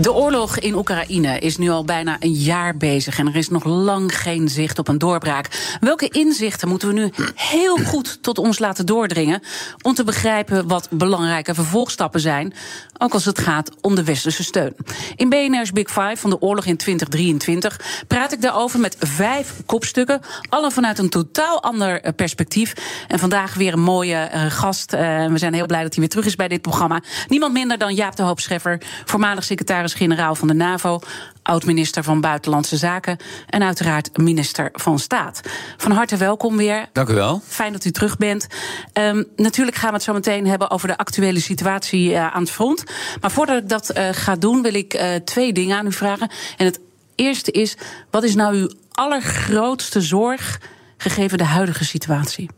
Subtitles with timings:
[0.00, 3.64] De oorlog in Oekraïne is nu al bijna een jaar bezig en er is nog
[3.64, 5.76] lang geen zicht op een doorbraak.
[5.80, 9.42] Welke inzichten moeten we nu heel goed tot ons laten doordringen
[9.82, 12.54] om te begrijpen wat belangrijke vervolgstappen zijn,
[12.98, 14.76] ook als het gaat om de westerse steun?
[15.16, 20.20] In BNR's Big Five van de oorlog in 2023 praat ik daarover met vijf kopstukken,
[20.48, 22.72] alle vanuit een totaal ander eh, perspectief.
[23.08, 24.94] En vandaag weer een mooie uh, gast.
[24.94, 27.02] Uh, we zijn heel blij dat hij weer terug is bij dit programma.
[27.28, 31.00] Niemand minder dan Jaap de Hoop Scheffer, voormalig secretaris generaal van de NAVO,
[31.42, 33.16] oud-minister van Buitenlandse Zaken
[33.46, 35.40] en uiteraard minister van Staat.
[35.76, 36.88] Van harte welkom weer.
[36.92, 37.42] Dank u wel.
[37.46, 38.46] Fijn dat u terug bent.
[38.92, 42.50] Um, natuurlijk gaan we het zo meteen hebben over de actuele situatie uh, aan het
[42.50, 42.84] front.
[43.20, 46.30] Maar voordat ik dat uh, ga doen, wil ik uh, twee dingen aan u vragen.
[46.56, 46.80] En het
[47.14, 47.76] eerste is:
[48.10, 50.60] wat is nou uw allergrootste zorg
[50.96, 52.50] gegeven de huidige situatie?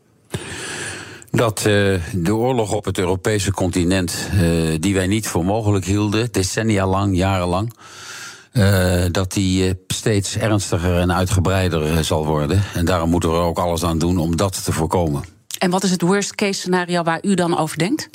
[1.30, 1.64] Dat uh,
[2.12, 7.16] de oorlog op het Europese continent, uh, die wij niet voor mogelijk hielden, decennia lang,
[7.16, 7.72] jarenlang,
[8.52, 12.62] uh, dat die steeds ernstiger en uitgebreider zal worden.
[12.74, 15.24] En daarom moeten we er ook alles aan doen om dat te voorkomen.
[15.58, 18.08] En wat is het worst case scenario waar u dan over denkt?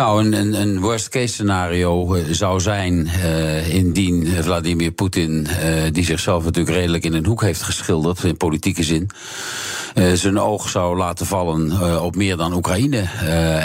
[0.00, 6.44] Nou, een, een, worst case scenario zou zijn uh, indien Vladimir Poetin, uh, die zichzelf
[6.44, 9.10] natuurlijk redelijk in een hoek heeft geschilderd in politieke zin,
[10.14, 13.00] zijn oog zou laten vallen op meer dan Oekraïne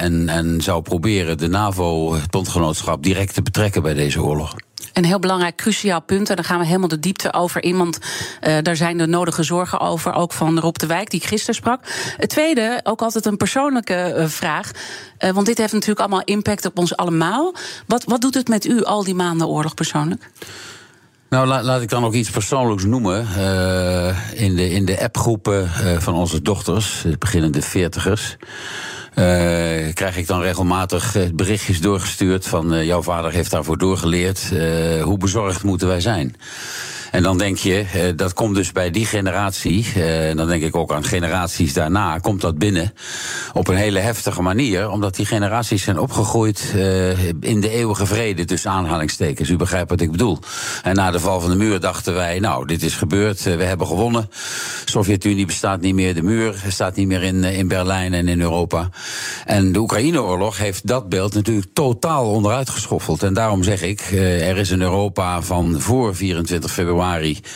[0.02, 4.56] en, en zou proberen de NAVO-bondgenootschap direct te betrekken bij deze oorlog.
[4.96, 6.30] Een heel belangrijk, cruciaal punt.
[6.30, 7.78] En daar gaan we helemaal de diepte over in.
[7.78, 8.00] Want
[8.48, 10.14] uh, daar zijn de nodige zorgen over.
[10.14, 11.80] Ook van Rob de Wijk, die gisteren sprak.
[12.18, 14.72] Het tweede, ook altijd een persoonlijke uh, vraag.
[15.20, 17.54] Uh, want dit heeft natuurlijk allemaal impact op ons allemaal.
[17.88, 20.30] Wat, wat doet het met u al die maanden oorlog persoonlijk?
[21.30, 23.28] Nou, laat, laat ik dan ook iets persoonlijks noemen.
[24.34, 25.70] In de, in de appgroepen
[26.02, 28.38] van onze dochters, de beginnende veertigers.
[29.16, 34.52] Uh, krijg ik dan regelmatig berichtjes doorgestuurd van uh, jouw vader heeft daarvoor doorgeleerd.
[35.02, 36.36] Hoe bezorgd moeten wij zijn?
[37.16, 40.64] En dan denk je, uh, dat komt dus bij die generatie, uh, en dan denk
[40.64, 42.94] ik ook aan generaties daarna, komt dat binnen
[43.54, 48.46] op een hele heftige manier, omdat die generaties zijn opgegroeid uh, in de eeuwige vrede,
[48.46, 49.50] tussen aanhalingstekens.
[49.50, 50.40] U begrijpt wat ik bedoel.
[50.84, 53.88] En na de val van de muur dachten wij, nou, dit is gebeurd, we hebben
[53.88, 54.30] gewonnen.
[54.86, 58.90] Sovjet-Unie bestaat niet meer, de muur staat niet meer in, in Berlijn en in Europa.
[59.46, 63.24] En de Oekraïne-oorlog heeft dat beeld natuurlijk totaal onderuit geschoffeld.
[63.24, 67.04] En daarom zeg ik, er is een Europa van voor 24 februari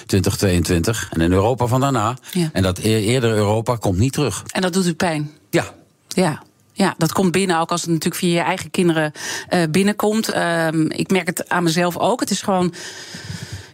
[0.06, 2.18] 2022 en een Europa van daarna.
[2.32, 2.50] Ja.
[2.54, 4.44] En dat eerder Europa komt niet terug.
[4.52, 5.32] En dat doet u pijn?
[5.50, 5.66] Ja.
[6.08, 6.44] Ja.
[6.74, 9.12] Ja, dat komt binnen, ook als het natuurlijk via je eigen kinderen
[9.50, 10.36] uh, binnenkomt.
[10.36, 12.20] Uh, ik merk het aan mezelf ook.
[12.20, 12.74] Het is gewoon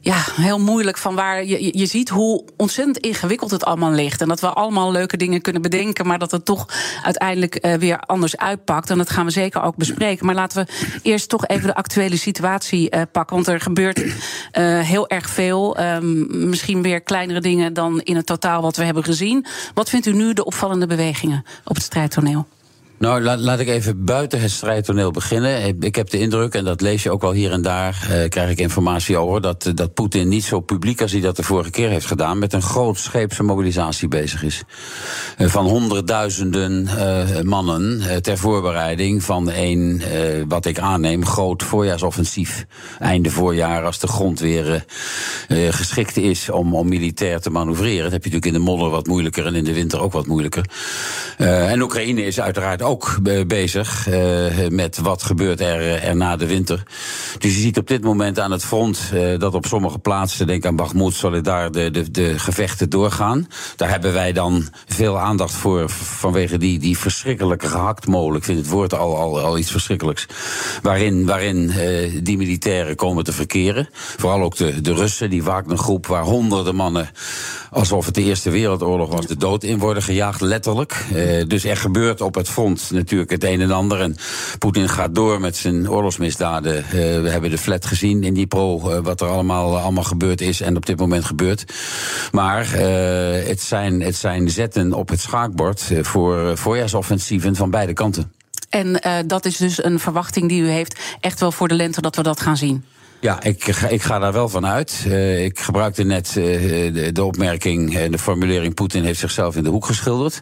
[0.05, 4.21] ja, heel moeilijk van waar je, je ziet hoe ontzettend ingewikkeld het allemaal ligt.
[4.21, 6.67] En dat we allemaal leuke dingen kunnen bedenken, maar dat het toch
[7.03, 8.89] uiteindelijk uh, weer anders uitpakt.
[8.89, 10.25] En dat gaan we zeker ook bespreken.
[10.25, 13.35] Maar laten we eerst toch even de actuele situatie uh, pakken.
[13.35, 14.13] Want er gebeurt uh,
[14.79, 15.79] heel erg veel.
[15.79, 19.45] Um, misschien weer kleinere dingen dan in het totaal wat we hebben gezien.
[19.73, 22.45] Wat vindt u nu de opvallende bewegingen op het strijdtoneel?
[22.97, 25.77] Nou, laat, laat ik even buiten het strijdtoneel beginnen.
[25.79, 28.49] Ik heb de indruk, en dat lees je ook wel hier en daar, uh, krijg
[28.49, 31.89] ik informatie over, dat, dat Poetin niet zo publiek als hij dat de vorige keer
[31.89, 34.63] heeft gedaan, met een grootscheepse mobilisatie bezig is.
[35.37, 40.01] Uh, van honderdduizenden uh, mannen ter voorbereiding van een,
[40.47, 42.65] wat ik aanneem, groot voorjaarsoffensief.
[42.99, 44.85] Einde voorjaar, als de grond weer
[45.69, 48.03] geschikt is om, om militair te manoeuvreren.
[48.03, 50.27] Dat heb je natuurlijk in de modder wat moeilijker en in de winter ook wat
[50.27, 50.65] moeilijker.
[51.37, 56.83] en Oekraïne is uiteraard ook bezig uh, met wat gebeurt er, er na de winter.
[57.37, 60.65] Dus je ziet op dit moment aan het front uh, dat op sommige plaatsen, denk
[60.65, 63.47] aan Bakhmut, Solidar, de, de, gevechten doorgaan.
[63.75, 68.37] Daar hebben wij dan veel aandacht voor vanwege die, die verschrikkelijke gehaktmolen.
[68.37, 70.27] Ik vind het woord al, al, iets verschrikkelijks.
[70.81, 71.71] Waarin, waarin
[72.23, 73.89] die militairen komen te verkeren.
[73.91, 77.09] Vooral ook de, de Russen, die Wagner-groep, waar honderden mannen,
[77.75, 81.05] alsof het de Eerste Wereldoorlog was, de dood in worden gejaagd, letterlijk.
[81.47, 84.01] dus er gebeurt op het front natuurlijk het een en ander.
[84.01, 84.15] En
[84.59, 86.75] Poetin gaat door met zijn oorlogsmisdaden.
[86.77, 86.91] Uh,
[87.21, 90.75] we hebben de flat gezien in Dnipro, uh, wat er allemaal, allemaal gebeurd is en
[90.75, 91.65] op dit moment gebeurt.
[92.31, 98.31] Maar het, zijn, het zijn zetten op het schaakbord voor voorjaarsoffensieven van beide kanten.
[98.69, 102.15] En dat is dus een verwachting die u heeft, echt wel voor de lente dat
[102.15, 102.83] we dat gaan zien.
[103.25, 105.03] Ja, ik, ik ga daar wel van uit.
[105.07, 109.63] Uh, ik gebruikte net uh, de, de, opmerking en de formulering: Poetin heeft zichzelf in
[109.63, 110.41] de hoek geschilderd.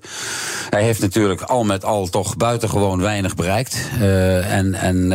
[0.70, 3.78] Hij heeft natuurlijk al met al toch buitengewoon weinig bereikt.
[4.50, 5.12] En en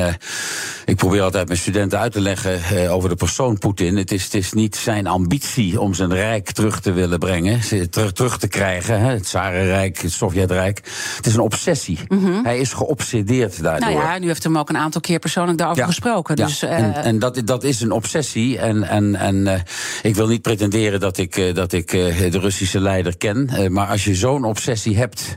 [0.84, 3.96] ik probeer altijd mijn studenten uit te leggen over de persoon Poetin.
[3.96, 7.60] Het is, het is niet zijn ambitie om zijn rijk terug te willen brengen,
[7.90, 9.00] terug, terug te krijgen.
[9.00, 10.80] Hè, het Zarenrijk, het Sovjetrijk.
[11.16, 11.98] Het is een obsessie.
[12.08, 12.44] Mm -hmm.
[12.44, 13.90] Hij is geobsedeerd daardoor.
[13.90, 15.88] Nou ja, nu heeft hem ook een aantal keer persoonlijk daarover ja.
[15.88, 16.36] gesproken.
[16.36, 16.68] Dus, ja.
[16.68, 18.58] en, en dat, dat is een obsessie.
[18.58, 19.54] En, en, en uh,
[20.02, 23.50] ik wil niet pretenderen dat ik, uh, dat ik uh, de Russische leider ken.
[23.72, 25.36] maar als je zo'n obsessie hebt,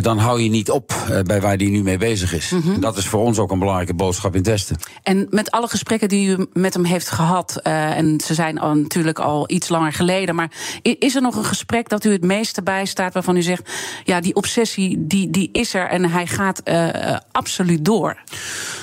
[0.00, 0.92] dan hou je niet op
[1.22, 2.50] bij waar die nu mee bezig is.
[2.50, 2.80] Mm -hmm.
[2.80, 4.76] Dat is voor ons ook een belangrijke boodschap in het Westen.
[5.02, 9.18] En met alle gesprekken die u met hem heeft gehad, en ze zijn al, natuurlijk
[9.18, 10.50] al iets langer geleden, maar
[10.82, 13.70] is er nog een gesprek dat u het meeste bijstaat waarvan u zegt:
[14.04, 16.62] ja, die obsessie die, die is er en hij gaat
[17.32, 18.18] absoluut door?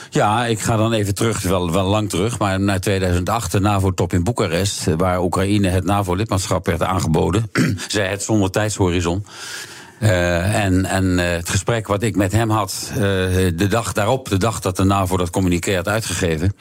[0.10, 4.14] Ja, ik ga dan even terug, wel, wel lang terug, maar naar 2008, de NAVO-top
[4.14, 7.52] in Boekarest, waar Oekraïne het NAVO-lidmaatschap werd aangeboden.
[7.88, 9.26] Zij het zonder tijdshorizon.
[10.00, 12.98] Uh, en en uh, het gesprek wat ik met hem had, uh,
[13.56, 16.54] de dag daarop, de dag dat de NAVO dat communiqué had uitgegeven,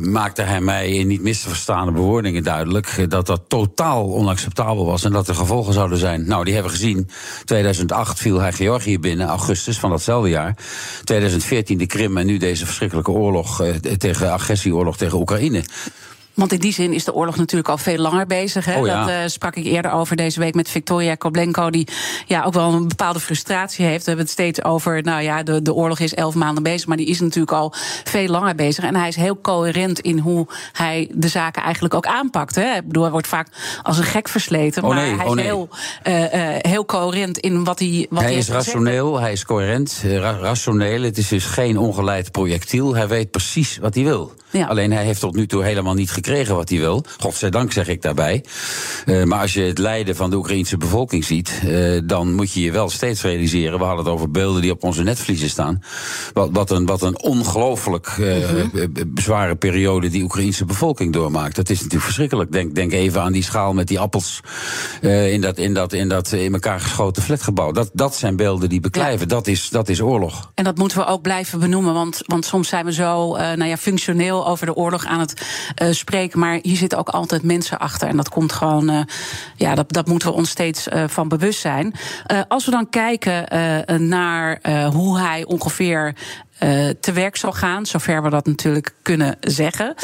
[0.00, 5.04] maakte hij mij in niet mis te verstaande bewoordingen duidelijk dat dat totaal onacceptabel was
[5.04, 6.26] en dat er gevolgen zouden zijn.
[6.26, 7.08] Nou, die hebben we gezien.
[7.44, 10.56] 2008 viel hij Georgië binnen, augustus van datzelfde jaar.
[11.04, 13.62] 2014 de Krim en nu deze verschrikkelijke oorlog
[13.98, 15.64] tegen agressieoorlog tegen Oekraïne.
[16.34, 18.64] Want in die zin is de oorlog natuurlijk al veel langer bezig.
[18.64, 18.78] Hè?
[18.80, 19.00] Oh ja.
[19.00, 21.88] Dat uh, sprak ik eerder over deze week met Victoria Koblenko, die
[22.26, 23.98] ja, ook wel een bepaalde frustratie heeft.
[23.98, 26.96] We hebben het steeds over, nou ja, de, de oorlog is elf maanden bezig, maar
[26.96, 27.72] die is natuurlijk al
[28.04, 28.84] veel langer bezig.
[28.84, 32.54] En hij is heel coherent in hoe hij de zaken eigenlijk ook aanpakt.
[32.54, 32.74] Hè?
[32.74, 33.48] Ik bedoel, hij wordt vaak
[33.82, 35.44] als een gek versleten, oh maar nee, hij is oh nee.
[35.44, 35.68] heel,
[36.06, 38.06] uh, uh, heel coherent in wat hij.
[38.10, 38.66] Wat hij hij is gezegd.
[38.66, 41.02] rationeel, hij is coherent, ra rationeel.
[41.02, 42.94] Het is dus geen ongeleid projectiel.
[42.94, 44.32] Hij weet precies wat hij wil.
[44.50, 44.66] Ja.
[44.66, 47.04] Alleen hij heeft tot nu toe helemaal niet gekregen wat hij wil.
[47.18, 48.44] Godzijdank zeg ik daarbij.
[49.06, 52.60] Uh, maar als je het lijden van de Oekraïnse bevolking ziet, uh, dan moet je
[52.60, 53.78] je wel steeds realiseren.
[53.78, 55.82] We hadden het over beelden die op onze netvliezen staan.
[56.32, 59.10] Wat, wat een, wat een ongelooflijk uh, mm-hmm.
[59.14, 61.56] zware periode die Oekraïnse bevolking doormaakt.
[61.56, 62.52] Dat is natuurlijk verschrikkelijk.
[62.52, 64.40] Denk, denk even aan die schaal met die appels
[65.00, 67.72] in, dat, in, dat, in dat in elkaar geschoten flatgebouw.
[67.72, 69.28] Dat, dat zijn beelden die beklijven.
[69.28, 69.34] Ja.
[69.34, 70.50] Dat, is, dat is oorlog.
[70.54, 73.76] En dat moeten we ook blijven benoemen, want, want soms zijn we zo nou ja,
[73.76, 75.42] functioneel over de oorlog aan het
[75.90, 76.12] spreken.
[76.34, 78.08] Maar hier zitten ook altijd mensen achter.
[78.08, 79.00] En dat komt gewoon, uh,
[79.56, 81.94] ja, dat, dat moeten we ons steeds uh, van bewust zijn.
[82.32, 84.60] Uh, als we dan kijken naar
[84.92, 86.14] hoe hij ongeveer.
[87.00, 89.94] Te werk zal gaan, zover we dat natuurlijk kunnen zeggen.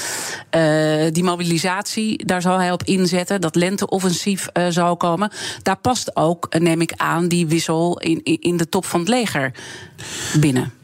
[1.13, 3.41] Die mobilisatie, daar zal hij op inzetten.
[3.41, 5.31] Dat lenteoffensief uh, zal komen.
[5.63, 9.53] Daar past ook, neem ik aan, die wissel in, in de top van het leger
[10.41, 10.80] binnen.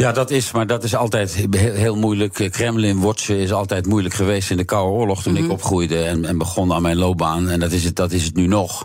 [0.00, 2.48] Ja, dat is, maar dat is altijd heel, moeilijk.
[2.50, 5.46] Kremlin-watchen is altijd moeilijk geweest in de Koude Oorlog toen mm -hmm.
[5.46, 7.48] ik opgroeide en, en begon aan mijn loopbaan.
[7.48, 8.84] En dat is het, dat is het nu nog.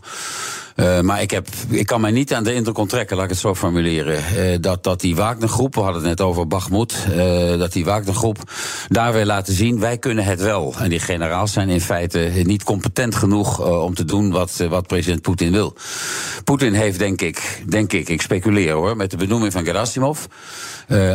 [0.75, 3.39] Uh, maar ik, heb, ik kan mij niet aan de indruk onttrekken, laat ik het
[3.39, 4.23] zo formuleren.
[4.37, 8.37] Uh, dat, dat die Wagnergroep, we hadden het net over Bagmoed, uh, dat die Wagnergroep
[8.87, 10.73] daar weer laten zien, wij kunnen het wel.
[10.79, 15.21] En die generaals zijn in feite niet competent genoeg om te doen wat, wat president
[15.21, 15.75] Poetin wil.
[16.43, 20.19] Poetin heeft, denk ik, denk ik, ik speculeer hoor, met de benoeming van Gerasimov.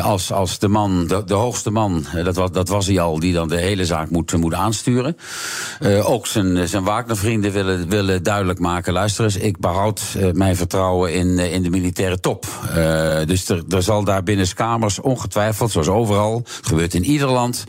[0.01, 3.33] Als, als de man, de, de hoogste man, dat was, dat was hij al, die
[3.33, 5.17] dan de hele zaak moet, moet aansturen.
[6.03, 11.15] Ook zijn, zijn Wagner-vrienden willen, willen duidelijk maken: luister eens, ik behoud uh, mijn vertrouwen
[11.15, 12.47] in, in de militaire top.
[13.27, 17.65] dus er, er zal daar binnen kamers ongetwijfeld, zoals overal, gebeurt in ieder land.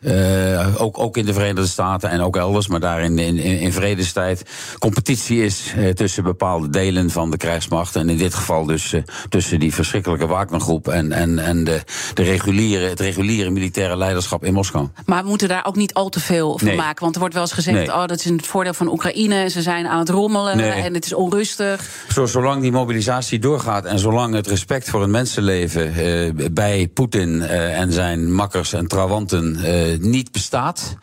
[0.00, 3.72] Uh, ook, ook in de Verenigde Staten en ook elders, maar daar in, in, in
[3.72, 4.42] vredestijd.
[4.78, 7.96] Competitie is uh, tussen bepaalde delen van de krijgsmacht.
[7.96, 11.80] En in dit geval dus uh, tussen die verschrikkelijke Wagnergroep en, en, en de,
[12.14, 14.88] de reguliere, het reguliere militaire leiderschap in Moskou.
[15.06, 16.76] Maar we moeten daar ook niet al te veel van Nee.
[16.76, 17.02] maken.
[17.02, 17.88] Want er wordt wel eens gezegd: Nee.
[17.88, 19.48] oh, dat is het voordeel van Oekraïne.
[19.48, 20.70] Ze zijn aan het rommelen Nee.
[20.70, 21.88] en het is onrustig.
[22.12, 27.42] Zo, zolang die mobilisatie doorgaat en zolang het respect voor een mensenleven eh, bij Poetin
[27.42, 30.96] eh, en zijn makkers en trawanten eh, niet bestaat,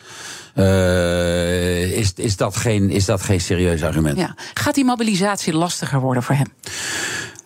[0.53, 4.17] eh, is, is, dat geen, is dat geen serieus argument.
[4.17, 4.35] Ja.
[4.53, 6.47] Gaat die mobilisatie lastiger worden voor hem?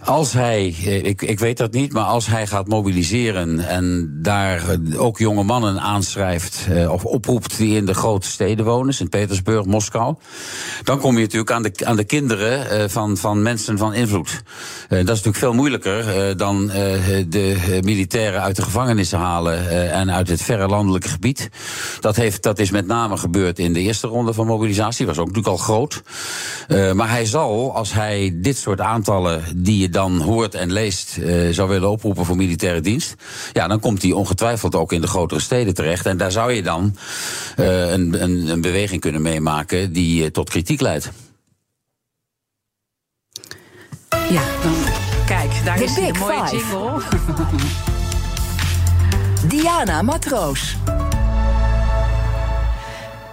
[0.05, 4.69] Als hij, eh, ik, ik weet dat niet, maar als hij gaat mobiliseren en daar
[4.69, 9.65] eh, ook jonge mannen aanschrijft eh, of oproept die in de grote steden wonen, Sint-Petersburg,
[9.65, 10.15] Moskou,
[10.83, 14.43] dan kom je natuurlijk aan de, aan de kinderen van, van mensen van invloed.
[14.87, 20.41] Dat is natuurlijk veel moeilijker dan de militairen uit de gevangenissen halen en uit het
[20.41, 21.49] verre landelijke gebied.
[21.99, 25.27] Dat, heeft, dat is met name gebeurd in de eerste ronde van mobilisatie, was ook
[25.27, 26.01] natuurlijk al groot.
[26.93, 31.17] Maar hij zal, als hij dit soort aantallen die dan hoort en leest,
[31.51, 33.15] zou willen oproepen voor militaire dienst,
[33.53, 36.05] ja, dan komt die ongetwijfeld ook in de grotere steden terecht.
[36.05, 36.95] En daar zou je dan
[37.55, 41.11] een, een, een beweging kunnen meemaken die tot kritiek leidt.
[44.09, 44.73] Ja, dan
[45.25, 47.01] kijk, daar is een mooie jingle.
[49.51, 50.77] Diana Matroos.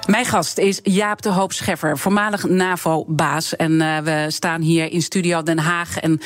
[0.09, 3.57] Mijn gast is Jaap de Hoop Scheffer, voormalig NAVO-baas.
[3.57, 5.99] En uh, we staan hier in Studio Den Haag.
[5.99, 6.21] En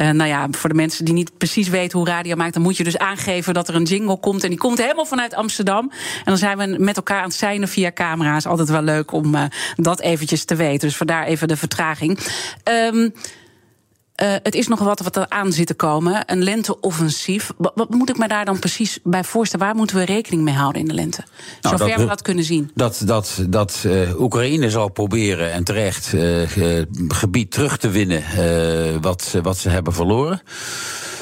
[0.00, 2.52] uh, nou ja, voor de mensen die niet precies weten hoe radio maakt...
[2.54, 4.42] dan moet je dus aangeven dat er een jingle komt.
[4.42, 5.90] En die komt helemaal vanuit Amsterdam.
[5.90, 8.46] En dan zijn we met elkaar aan het zijnen via camera's.
[8.46, 9.44] Altijd wel leuk om uh,
[9.76, 10.88] dat eventjes te weten.
[10.88, 12.18] Dus vandaar even de vertraging.
[12.64, 13.12] Um,
[14.22, 16.22] uh, het is nog wat wat er aan zit te komen.
[16.26, 17.52] Een lenteoffensief.
[17.56, 19.66] Wat, wat, moet ik me daar dan precies bij voorstellen?
[19.66, 21.22] Waar moeten we rekening mee houden in de lente?
[21.60, 22.70] Nou, Zover dat, we dat kunnen zien.
[22.74, 26.48] Dat, dat, dat uh, Oekraïne zal proberen en terecht uh,
[27.08, 28.22] gebied terug te winnen
[29.00, 30.42] wat, wat ze hebben verloren.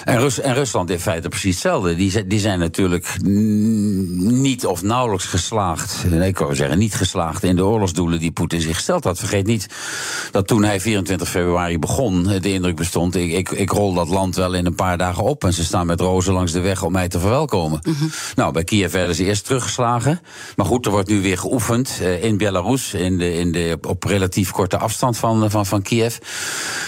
[0.04, 1.94] En, Rus en, Rusland in feite precies hetzelfde.
[1.94, 6.04] Die, die zijn natuurlijk niet of nauwelijks geslaagd.
[6.11, 9.18] Nee, ik wou zeggen, niet geslaagd in de oorlogsdoelen die Poetin zich gesteld had.
[9.18, 9.66] Vergeet niet
[10.30, 14.37] dat toen hij 24 februari begon, de indruk bestond: ik, ik, ik rol dat land
[14.37, 15.44] wel in een paar dagen op.
[15.44, 17.80] En ze staan met rozen langs de weg om mij te verwelkomen.
[17.82, 18.11] Mm -hmm.
[18.34, 20.20] Nou, bij Kiev werden ze eerst teruggeslagen.
[20.56, 24.04] Maar goed, er wordt nu weer geoefend uh, in Belarus, in de, in de, op
[24.04, 26.16] relatief korte afstand van, van, van Kiev.
[26.18, 26.25] Dus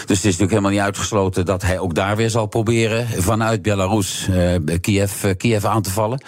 [0.05, 4.27] het is natuurlijk helemaal niet uitgesloten dat hij ook daar weer zal proberen vanuit Belarus
[4.29, 6.21] uh, Kiev, uh, Kiev aan te vallen.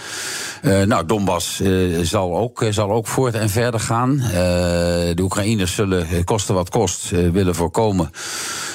[0.61, 1.61] Uh, nou, Donbass
[2.01, 4.17] zal, ook, zal ook voort en verder gaan.
[4.17, 8.09] de Oekraïners zullen, kosten wat kost, willen voorkomen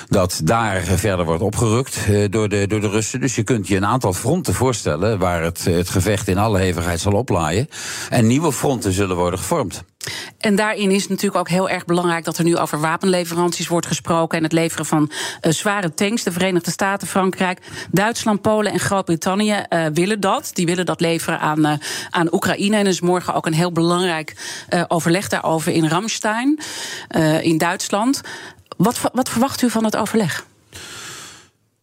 [0.08, 1.99] dat daar verder wordt opgerukt
[2.30, 3.20] door, de, door de Russen.
[3.20, 7.00] Dus je kunt je een aantal fronten voorstellen waar het, het gevecht in alle hevigheid
[7.00, 7.68] zal oplaaien.
[8.08, 9.84] En nieuwe fronten zullen worden gevormd.
[10.38, 14.38] En daarin is natuurlijk ook heel erg belangrijk dat er nu over wapenleveranties wordt gesproken.
[14.38, 15.11] En het leveren van
[15.42, 16.23] uh, zware tanks.
[16.23, 20.50] De Verenigde Staten, Frankrijk, Duitsland, Polen en Groot-Brittannië uh, willen dat.
[20.52, 21.73] Die willen dat leveren aan, uh,
[22.11, 22.76] aan Oekraïne.
[22.76, 24.37] En er is morgen ook een heel belangrijk
[24.88, 26.58] overleg daarover in Ramstein,
[27.40, 28.20] in Duitsland.
[28.76, 30.44] Wat, wat verwacht u van het overleg?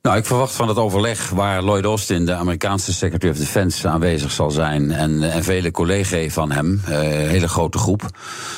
[0.01, 4.31] Nou, ik verwacht van het overleg waar Lloyd Austin, de Amerikaanse Secretary of Defense, aanwezig
[4.31, 4.91] zal zijn.
[4.91, 8.01] En, en vele collega's van hem, een uh, hele grote groep,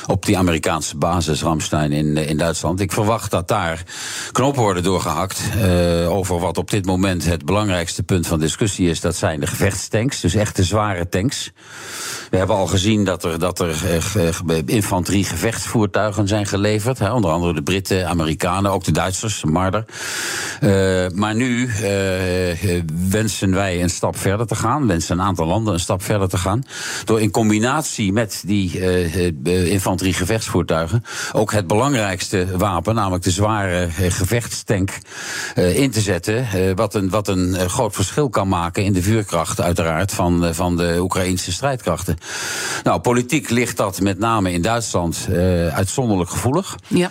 [0.06, 2.80] op die Amerikaanse basis Ramstein in, in Duitsland.
[2.80, 3.82] Ik verwacht dat daar
[4.32, 5.42] knopen worden doorgehakt
[6.08, 9.00] over wat op dit moment het belangrijkste punt van discussie is.
[9.00, 11.52] Dat zijn de gevechtstanks, dus echte zware tanks.
[12.30, 14.02] We hebben al gezien dat er, dat er
[14.46, 16.98] uh, infanterie gevechtsvoertuigen zijn geleverd.
[16.98, 19.84] Hè, onder andere de Britten, Amerikanen, ook de Duitsers, Marder.
[21.14, 24.86] maar maar nu uh, wensen wij een stap verder te gaan.
[24.86, 26.62] Wensen een aantal landen een stap verder te gaan.
[27.04, 31.04] Door in combinatie met die uh, infanterie-gevechtsvoertuigen.
[31.32, 34.90] ook het belangrijkste wapen, namelijk de zware gevechtstank.
[35.54, 36.46] in te zetten.
[36.76, 40.12] wat een, wat een groot verschil kan maken in de vuurkracht, uiteraard.
[40.12, 42.16] van, van de Oekraïnse strijdkrachten.
[42.82, 45.28] Nou, politiek ligt dat met name in Duitsland
[45.70, 46.76] uitzonderlijk gevoelig.
[46.88, 47.10] Ja.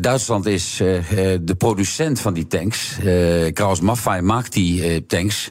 [0.00, 2.96] Duitsland is de producent van die tanks.
[3.80, 5.50] Maffei maakt die eh, tanks.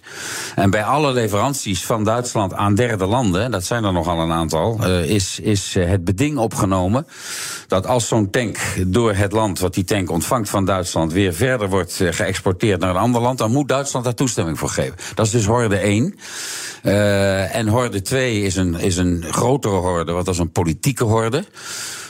[0.55, 4.79] En bij alle leveranties van Duitsland aan derde landen, dat zijn er nogal een aantal,
[4.81, 7.07] uh, is, is het beding opgenomen
[7.67, 11.69] dat als zo'n tank door het land wat die tank ontvangt van Duitsland weer verder
[11.69, 14.95] wordt geëxporteerd naar een ander land, dan moet Duitsland daar toestemming voor geven.
[15.15, 16.15] Dat is dus horde 1.
[17.51, 21.45] en horde 2 is een, is een grotere horde, wat als een politieke horde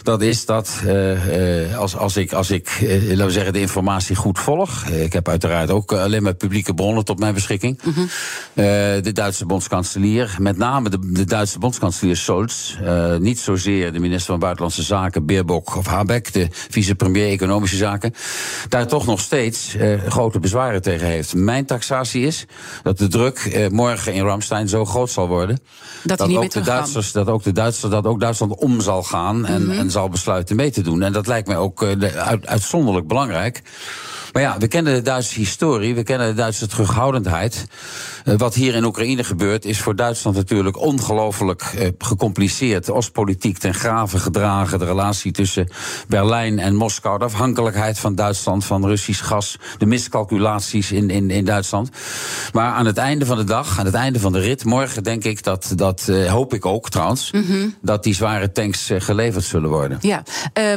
[0.07, 4.15] dat is dat uh, als, als ik, als ik uh, laten we zeggen, de informatie
[4.15, 4.85] goed volg.
[4.85, 7.79] ik heb uiteraard ook alleen maar publieke bronnen tot mijn beschikking.
[7.83, 8.07] Mm -hmm.
[9.03, 12.75] de Duitse bondskanselier, met name de, de Duitse bondskanselier Scholz.
[13.19, 18.13] niet zozeer de minister van Buitenlandse Zaken, Beerbok of Habeck, de vicepremier Economische Zaken.
[18.69, 19.75] Daar toch nog steeds
[20.07, 21.35] grote bezwaren tegen heeft.
[21.35, 22.45] Mijn taxatie is
[22.83, 25.59] dat de druk morgen in Ramstein zo groot zal worden.
[26.03, 29.45] Dat, dat ook de Duitsers, dat ook de Duitsers, dat ook Duitsland om zal gaan.
[29.45, 29.79] En, mm -hmm.
[29.79, 31.01] en zal besluiten mee te doen.
[31.01, 32.11] En dat lijkt mij ook uh,
[32.41, 33.61] uitzonderlijk belangrijk.
[34.37, 37.65] Maar ja, we kennen de Duitse historie, we kennen de Duitse terughoudendheid.
[38.25, 42.85] Uh, wat hier in Oekraïne gebeurt, is voor Duitsland natuurlijk ongelooflijk uh, gecompliceerd.
[42.85, 45.71] De Oostpolitiek ten grave gedragen, de relatie tussen
[46.07, 51.45] Berlijn en Moskou, de afhankelijkheid van Duitsland van Russisch gas, de miscalculaties in, in, in
[51.45, 51.89] Duitsland.
[52.53, 55.23] Maar aan het einde van de dag, aan het einde van de rit, morgen denk
[55.23, 57.75] ik dat, dat uh, hoop ik ook trouwens, mm -hmm.
[57.81, 59.97] dat die zware tanks geleverd zullen worden.
[60.01, 60.23] Ja,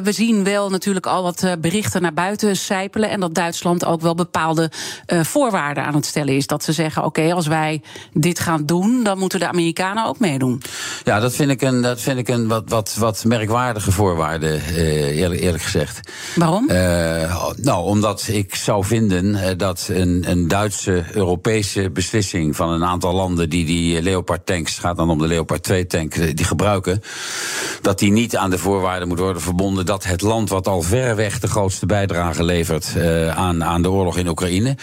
[0.03, 3.49] we zien wel natuurlijk al wat berichten naar buiten sijpelen en dat Duitsland
[3.85, 4.71] ook wel bepaalde
[5.07, 6.47] uh, voorwaarden aan het stellen is.
[6.47, 10.19] Dat ze zeggen: oké, okay, als wij dit gaan doen, dan moeten de Amerikanen ook
[10.19, 10.63] meedoen.
[11.05, 15.19] Ja, dat vind ik een, dat vind ik een wat, wat, wat merkwaardige voorwaarde, uh,
[15.19, 16.01] eerlijk, eerlijk gezegd.
[16.35, 16.69] Waarom?
[16.71, 23.15] Uh, nou, omdat ik zou vinden dat een, een Duitse Europese beslissing van een aantal
[23.15, 27.03] landen die die Leopard tanks, gaat dan om de Leopard 2 tank, die gebruiken,
[27.81, 31.39] dat die niet aan de voorwaarden moet worden verbonden dat het land wat al verreweg
[31.39, 32.97] de grootste bijdrage levert
[33.35, 34.77] aan, aan de oorlog in Oekraïne,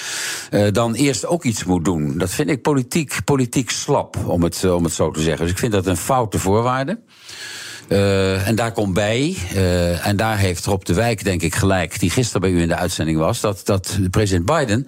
[0.71, 2.17] dan eerst ook iets moet doen.
[2.17, 5.41] Dat vind ik politiek, politiek slap, om het, om het zo te zeggen.
[5.41, 6.99] Dus ik vind dat een foute voorwaarde.
[7.89, 11.99] Uh, en daar komt bij, uh, en daar heeft Rob de Wijk denk ik gelijk,
[11.99, 14.87] die gisteren bij u in de uitzending was, dat, dat president Biden,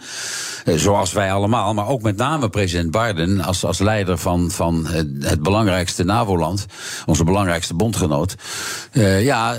[0.65, 4.87] uh, zoals wij allemaal, maar ook met name president Biden als, als leider van, van
[5.19, 6.65] het belangrijkste NAVO-land,
[7.05, 8.35] onze belangrijkste bondgenoot,
[9.19, 9.57] ja,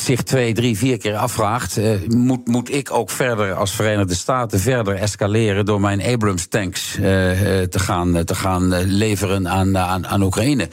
[0.00, 4.94] zich twee, drie, vier keer afvraagt, moet, moet ik ook verder als Verenigde Staten verder
[4.94, 10.68] escaleren door mijn Abrams tanks te, gaan, te gaan leveren aan, aan, aan Oekraïne?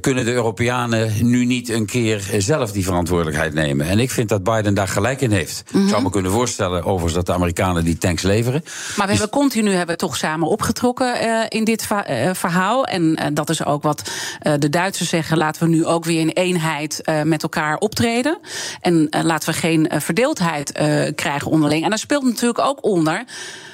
[0.00, 3.86] kunnen de Europeanen Europeanen nu niet een keer zelf die verantwoordelijkheid nemen.
[3.86, 5.62] En ik vind dat Biden daar gelijk in heeft.
[5.72, 8.62] Ik zou me kunnen voorstellen overigens dat de Amerikanen die tanks leveren.
[8.64, 12.86] Maar we dus hebben continu hebben toch samen opgetrokken uh, in dit uh, verhaal.
[12.86, 14.10] En uh, dat is ook wat
[14.58, 15.36] de Duitsers zeggen.
[15.36, 18.38] Laten we nu ook weer in eenheid met elkaar optreden.
[18.80, 20.72] En laten we geen verdeeldheid
[21.14, 21.82] krijgen onderling.
[21.82, 23.24] En daar speelt natuurlijk ook onder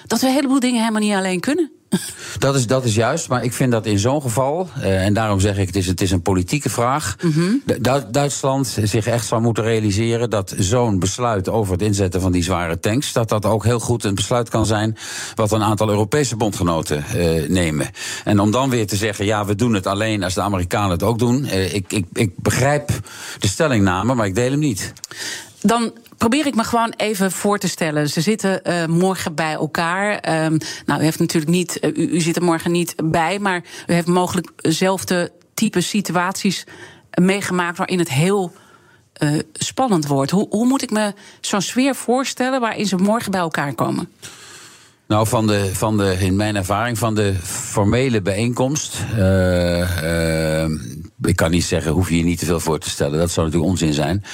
[0.06, 1.79] dat we een heleboel dingen helemaal niet alleen kunnen.
[2.38, 5.40] Dat is, dat is juist, maar ik vind dat in zo'n geval, uh, en daarom
[5.40, 7.16] zeg ik, het is, het is een politieke vraag.
[7.22, 7.62] Mm -hmm.
[8.10, 12.78] Duitsland zich echt zou moeten realiseren dat zo'n besluit over het inzetten van die zware
[12.78, 14.96] tanks, dat dat ook heel goed een besluit kan zijn
[15.34, 17.90] wat een aantal Europese bondgenoten uh, nemen.
[18.24, 21.02] En om dan weer te zeggen, ja, we doen het alleen als de Amerikanen het
[21.02, 21.44] ook doen.
[21.44, 22.90] Uh, ik, ik, ik begrijp
[23.38, 24.92] de stellingname, maar ik deel hem niet.
[25.60, 28.08] Dan probeer ik me gewoon even voor te stellen.
[28.08, 30.12] Ze zitten uh, morgen bij elkaar.
[30.44, 33.92] Um, nou, u heeft natuurlijk niet, uh, u, zit er morgen niet bij, maar u
[33.92, 36.64] heeft mogelijk dezelfde type situaties
[37.20, 38.52] meegemaakt waarin het heel
[39.22, 40.30] uh, spannend wordt.
[40.30, 44.08] Hoe, hoe moet ik me zo'n sfeer voorstellen waarin ze morgen bij elkaar komen?
[45.06, 48.96] Nou, van de, van de, in mijn ervaring van de formele bijeenkomst.
[51.22, 53.18] Ik kan niet zeggen, hoef je je niet te veel voor te stellen.
[53.18, 54.24] Dat zou natuurlijk onzin zijn.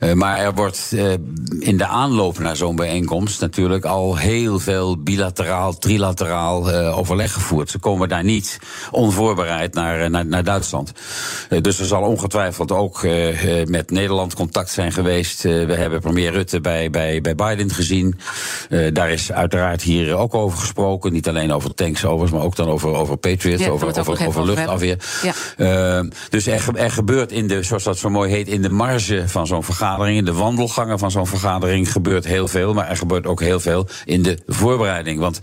[0.00, 1.12] Uh, maar er wordt uh,
[1.58, 7.70] in de aanloop naar zo'n bijeenkomst natuurlijk al heel veel bilateraal, trilateraal uh, overleg gevoerd.
[7.70, 8.58] Ze komen daar niet
[8.90, 10.92] onvoorbereid naar, naar, naar Duitsland.
[11.60, 13.06] dus er zal ongetwijfeld ook
[13.64, 15.42] met Nederland contact zijn geweest.
[15.42, 18.18] we hebben premier Rutte bij, bij, bij Biden gezien.
[18.92, 21.12] daar is uiteraard hier ook over gesproken.
[21.12, 24.44] Niet alleen over tanks overigens, maar ook dan over, over Patriot, ja, over, over, over,
[24.44, 24.98] luchtafweer.
[25.56, 26.04] Ja.
[26.28, 29.46] Dus er, er, gebeurt in de, zoals dat zo mooi heet, in de marge van
[29.46, 32.74] zo'n vergadering, in de wandelgangen van zo'n vergadering gebeurt heel veel.
[32.74, 35.18] Maar er gebeurt ook heel veel in de voorbereiding.
[35.18, 35.38] Want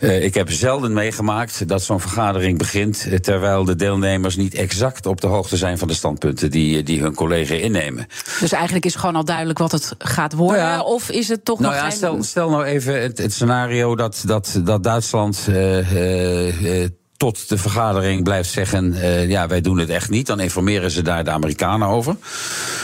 [0.00, 5.06] uh, ik heb zelden meegemaakt dat zo'n vergadering begint uh, terwijl de deelnemers niet exact
[5.06, 8.06] op de hoogte zijn van de standpunten die, die hun collega innemen.
[8.40, 10.62] Dus eigenlijk is gewoon al duidelijk wat het gaat worden?
[10.62, 13.96] Ja, of is het toch nou nog ja, stel, stel nou even het, het scenario
[13.96, 15.46] dat, dat, dat Duitsland.
[15.48, 16.88] Uh,
[17.20, 20.26] tot de vergadering blijft zeggen: uh, ja, wij doen het echt niet.
[20.26, 22.16] Dan informeren ze daar de Amerikanen over.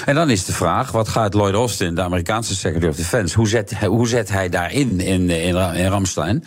[0.04, 3.48] En dan is de vraag: wat gaat Lloyd Austin, de Amerikaanse Secretary of Defense, hoe
[3.48, 6.44] zet, hoe zet hij daarin in, in, in Ramstein?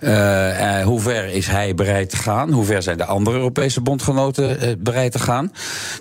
[0.00, 0.10] Uh,
[0.78, 2.52] uh, hoe ver is hij bereid te gaan?
[2.52, 5.52] Hoe ver zijn de andere Europese bondgenoten bereid te gaan?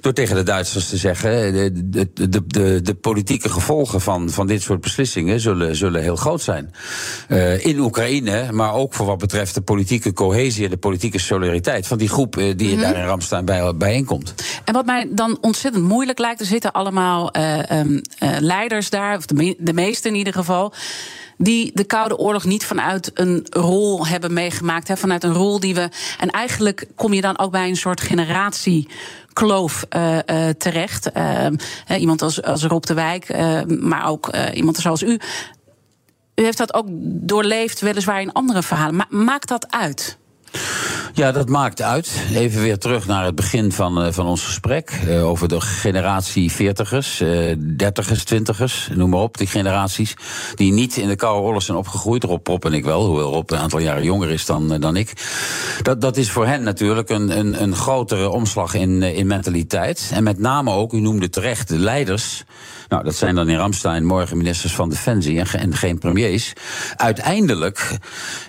[0.01, 4.47] Door tegen de Duitsers te zeggen: de, de, de, de, de politieke gevolgen van, van
[4.47, 6.73] dit soort beslissingen zullen, zullen heel groot zijn.
[7.59, 11.97] in Oekraïne, maar ook voor wat betreft de politieke cohesie en de politieke solidariteit van
[11.97, 12.81] die groep uh, die mm -hmm.
[12.81, 14.33] daar in Ramstein bij, bijeenkomt.
[14.65, 19.17] En wat mij dan ontzettend moeilijk lijkt, er zitten allemaal uh, um, uh, leiders daar,
[19.17, 20.73] of de, me de meeste in ieder geval
[21.37, 24.87] die de Koude Oorlog niet vanuit een rol hebben meegemaakt.
[24.87, 25.89] Hè, vanuit een rol die we.
[26.19, 28.87] En eigenlijk kom je dan ook bij een soort generatie
[29.33, 31.09] kloof uh, uh, terecht.
[31.17, 31.47] Uh,
[31.97, 33.35] iemand als, als Rob de Wijk,
[33.67, 35.19] maar ook iemand zoals u.
[36.35, 36.85] U heeft dat ook
[37.27, 38.95] doorleefd, weliswaar in andere verhalen.
[38.95, 40.17] Maar maakt dat uit?
[41.13, 42.11] Ja, dat maakt uit.
[42.33, 44.99] Even weer terug naar het begin van, uh, van ons gesprek.
[45.07, 49.37] Uh, over de generatie 40ers, uh, 30ers, 20ers, noem maar op.
[49.37, 50.13] Die generaties
[50.55, 52.23] die niet in de Koude Oorlog zijn opgegroeid.
[52.23, 54.95] Rob Prop en ik wel, hoewel Rob een aantal jaren jonger is dan, uh, dan
[54.95, 55.13] ik.
[55.81, 60.11] Dat, dat is voor hen natuurlijk een, een, een grotere omslag in, in mentaliteit.
[60.13, 62.43] En met name ook, u noemde terecht, de leiders.
[62.87, 66.53] Nou, dat zijn dan in Ramstein morgen ministers van Defensie en, en geen premiers.
[66.95, 67.97] Uiteindelijk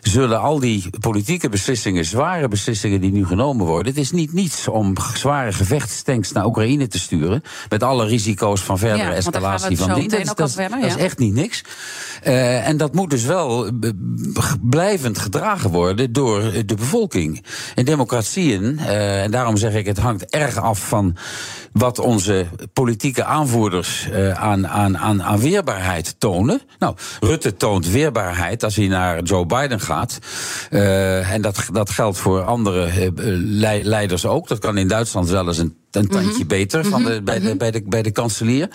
[0.01, 3.92] zullen al die politieke beslissingen, zware beslissingen die nu genomen worden.
[3.92, 7.42] Het is niet niets om zware gevechtstanks naar Oekraïne te sturen.
[7.68, 11.18] Met alle risico's van verdere Ja, escalatie van meteen Dat, over hebben, dat is echt
[11.18, 11.62] niet niks.
[12.22, 13.90] Eh, en dat moet dus wel eh,
[14.62, 17.44] blijvend gedragen worden door eh, de bevolking.
[17.75, 21.16] In democratieën, en daarom zeg ik, het hangt erg af van
[21.72, 26.60] wat onze politieke aanvoerders aan, aan, aan, aan weerbaarheid tonen.
[26.78, 30.18] Nou, Rutte toont weerbaarheid als hij naar Joe Biden gaat.
[30.70, 34.48] Eh, en dat, dat geldt voor andere eh, lei- leiders ook.
[34.48, 37.70] Dat kan in Duitsland wel eens een, een tandje beter van de, bij, de, bij,
[37.70, 38.68] de, bij de kanselier.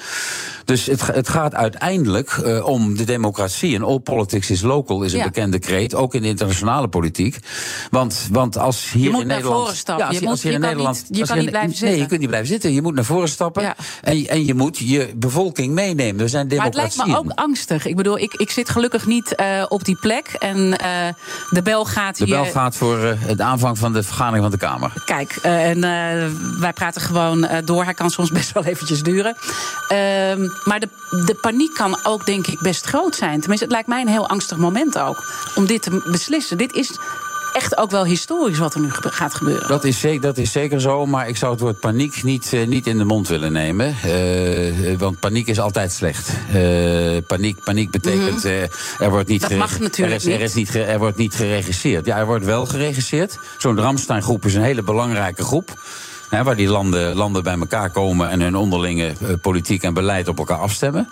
[0.65, 3.75] Dus het, het gaat uiteindelijk eh, om de democratie.
[3.75, 5.23] En all politics is local is een Ja.
[5.25, 7.37] bekende kreet, ook in de internationale politiek.
[7.89, 9.61] Want, want als hier Je moet in naar Nederland.
[9.61, 10.05] voren stappen.
[10.07, 11.03] als Je als moet- hier je in Nederland.
[11.09, 11.99] niet- je kan niet blijven Nee, zitten.
[11.99, 12.73] je kunt niet blijven zitten.
[12.73, 13.63] Je moet naar voren stappen.
[13.63, 13.75] Ja.
[14.01, 16.21] En, je- en je moet je bevolking meenemen.
[16.23, 17.25] We zijn Maar het lijkt democratie.
[17.25, 17.85] me ook angstig.
[17.85, 20.27] Ik bedoel, ik, ik zit gelukkig niet eh, op die plek.
[20.39, 20.89] En eh,
[21.49, 22.35] de bel gaat De hier.
[22.35, 24.93] bel gaat voor het aanvang van de vergadering van de Kamer.
[25.05, 25.79] Kijk, en
[26.59, 27.83] wij praten gewoon eh, door.
[27.83, 29.35] Hij kan soms best wel eventjes duren.
[29.87, 30.87] Ehm, maar de,
[31.25, 33.39] de paniek kan ook, denk ik, best groot zijn.
[33.39, 35.23] Tenminste, het lijkt mij een heel angstig moment ook.
[35.55, 36.57] Om dit te beslissen.
[36.57, 36.97] Dit is
[37.53, 39.67] echt ook wel historisch wat er nu gaat gebeuren.
[39.67, 42.67] Dat is, zeker, dat is zeker zo, maar ik zou het woord paniek niet, eh,
[42.67, 43.95] niet in de mond willen nemen.
[44.03, 46.31] Eh, want paniek is altijd slecht.
[47.27, 48.61] Paniek, paniek betekent eh,
[48.99, 52.05] er wordt niet Dat mag natuurlijk er is, er, is niet er wordt niet geregisseerd.
[52.05, 53.39] Ja, er wordt wel geregisseerd.
[53.57, 55.79] Zo'n Ramstein-groep is een hele belangrijke groep.
[56.31, 60.37] Waar die landen, landen bij elkaar komen en hun onderlinge eh, politiek en beleid op
[60.37, 61.09] elkaar afstemmen.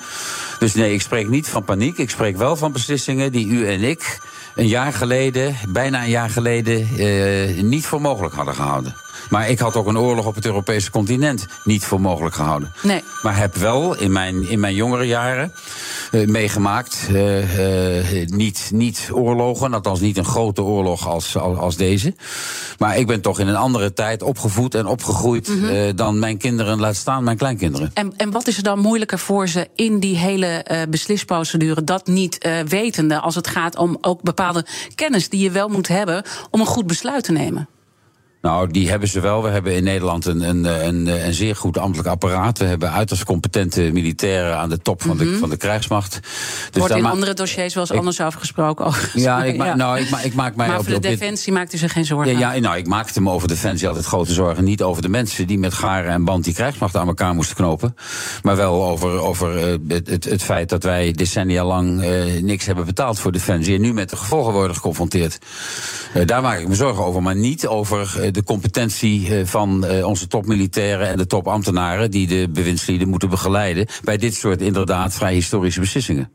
[0.59, 1.97] Dus nee, ik spreek niet van paniek.
[1.97, 4.19] Ik spreek wel van beslissingen die u en ik
[4.55, 8.95] een jaar geleden, bijna een jaar geleden, eh, niet voor mogelijk hadden gehouden.
[9.29, 12.71] Maar ik had ook een oorlog op het Europese continent niet voor mogelijk gehouden.
[12.81, 13.03] Nee.
[13.21, 15.53] Maar heb wel in mijn, in mijn jongere jaren
[16.11, 17.07] eh, meegemaakt.
[17.09, 22.15] eh, eh, niet, niet oorlogen, althans niet een grote oorlog als, als, als deze.
[22.77, 25.95] Maar ik ben toch in een andere tijd opgevoed en opgegroeid Mhm.
[25.95, 27.91] dan mijn kinderen, laat staan mijn kleinkinderen.
[27.93, 31.83] En, en wat is er dan moeilijker voor ze in die hele beslisprocedure?
[31.83, 34.65] Dat niet wetende als het gaat om ook bepaalde
[34.95, 37.67] kennis die je wel moet hebben om een goed besluit te nemen.
[38.41, 39.43] Nou, die hebben ze wel.
[39.43, 42.57] We hebben in Nederland een, een, een, een zeer goed ambtelijk apparaat.
[42.57, 46.19] We hebben uiterst competente militairen aan de top van, de, van de krijgsmacht.
[46.71, 48.85] Dus Wordt in andere dossiers wel eens anders over gesproken.
[48.85, 49.23] overigens.
[49.23, 51.19] Ja, ik, ma- Nou, ik, ma- ik maak mij maar op, voor de op dit-
[51.19, 52.37] defensie maakt u zich geen zorgen.
[52.37, 54.63] Ja, ja, nou, ik maakte me over Defensie altijd grote zorgen.
[54.63, 57.95] Niet over de mensen die met garen en band die krijgsmacht aan elkaar moesten knopen.
[58.41, 62.65] Maar wel over, over eh, het, het, het feit dat wij decennia lang eh, niks
[62.65, 63.75] hebben betaald voor Defensie.
[63.75, 65.37] En nu met de gevolgen worden geconfronteerd.
[66.13, 67.21] Eh, daar maak ik me zorgen over.
[67.21, 72.11] Maar niet over de competentie eh, van eh, onze topmilitairen en de topambtenaren.
[72.11, 73.87] die de bewindslieden moeten begeleiden.
[74.03, 76.31] bij dit soort inderdaad vrij historische beslissingen.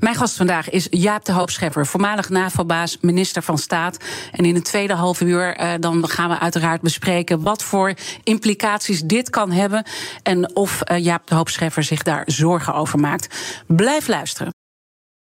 [0.00, 3.96] Mijn gast vandaag is Jaap de Hoop Scheffer, voormalig NAVO-baas, minister van Staat.
[4.32, 9.00] En in het tweede half uur eh, dan gaan we uiteraard bespreken wat voor implicaties
[9.02, 9.84] dit kan hebben.
[10.22, 13.36] En of eh, Jaap de Hoop Scheffer zich daar zorgen over maakt.
[13.66, 14.59] Blijf luisteren.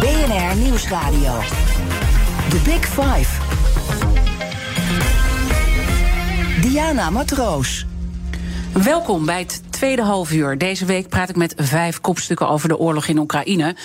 [0.00, 1.38] BNR Nieuwsradio.
[2.48, 3.40] The Big Five.
[6.60, 7.86] Diana Matroos.
[8.72, 10.58] Welkom bij het tweede halfuur.
[10.58, 13.76] Deze week praat ik met vijf kopstukken over de oorlog in Oekraïne.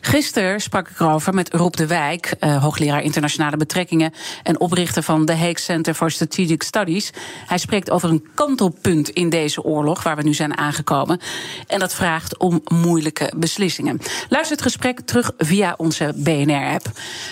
[0.00, 4.12] Gisteren sprak ik erover met Rob de Wijk, eh, hoogleraar internationale betrekkingen
[4.42, 7.10] en oprichter van de Hague Center for Strategic Studies.
[7.46, 11.20] Hij spreekt over een kantelpunt in deze oorlog waar we nu zijn aangekomen.
[11.66, 14.00] En dat vraagt om moeilijke beslissingen.
[14.28, 16.90] Luister het gesprek terug via onze BNR-app.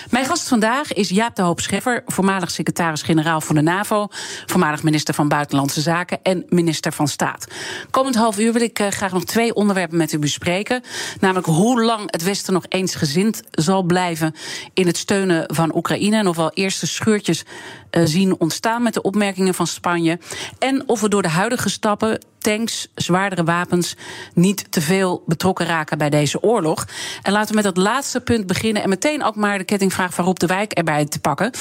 [0.09, 4.07] Mijn gast vandaag is Jaap de Hoop Scheffer, voormalig secretaris-generaal van de NAVO,
[4.45, 7.47] voormalig minister van Buitenlandse Zaken en minister van Staat.
[7.89, 10.83] Komend half uur wil ik uh, graag nog twee onderwerpen met u bespreken.
[11.19, 14.35] Namelijk hoe lang het Westen nog eensgezind zal blijven
[14.73, 16.17] in het steunen van Oekraïne.
[16.17, 17.43] En of we al eerste scheurtjes
[17.91, 20.19] uh, zien ontstaan met de opmerkingen van Spanje.
[20.59, 23.95] En of we door de huidige stappen tanks, zwaardere wapens
[24.33, 26.87] niet te veel betrokken raken bij deze oorlog.
[27.21, 30.25] En laten we met dat laatste punt beginnen en meteen ook maar de kettingvraag van
[30.25, 31.51] Rob de Wijk erbij te pakken.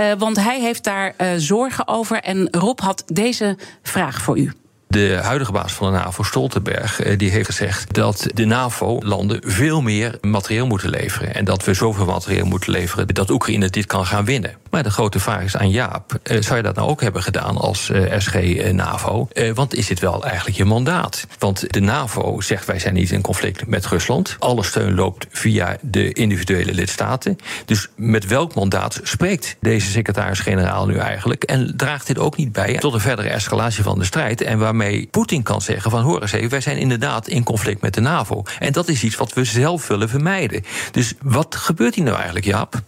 [0.00, 4.52] Uh, want hij heeft daar zorgen over en Rob had deze vraag voor u.
[4.90, 9.80] De huidige baas van de NAVO, Stoltenberg, eh, die heeft gezegd dat de NAVO-landen veel
[9.80, 11.34] meer materieel moeten leveren.
[11.34, 14.54] En dat we zoveel materieel moeten leveren dat Oekraïne dit kan gaan winnen.
[14.70, 17.56] Maar de grote vraag is aan Jaap: eh, zou je dat nou ook hebben gedaan
[17.56, 19.28] als eh, SG-NAVO?
[19.54, 21.26] Want is dit wel eigenlijk je mandaat?
[21.38, 24.36] Want de NAVO zegt wij zijn niet in conflict met Rusland.
[24.38, 27.36] Alle steun loopt via de individuele lidstaten.
[27.64, 31.42] Dus met welk mandaat spreekt deze secretaris-generaal nu eigenlijk?
[31.42, 34.40] En draagt dit ook niet bij tot een verdere escalatie van de strijd?
[34.40, 37.80] En waarmee waarmee Poetin kan zeggen van hoor eens even, wij zijn inderdaad in conflict
[37.80, 38.42] met de NAVO.
[38.58, 40.64] En dat is iets wat we zelf willen vermijden.
[40.90, 42.82] Dus wat gebeurt hier nou eigenlijk, Jaap?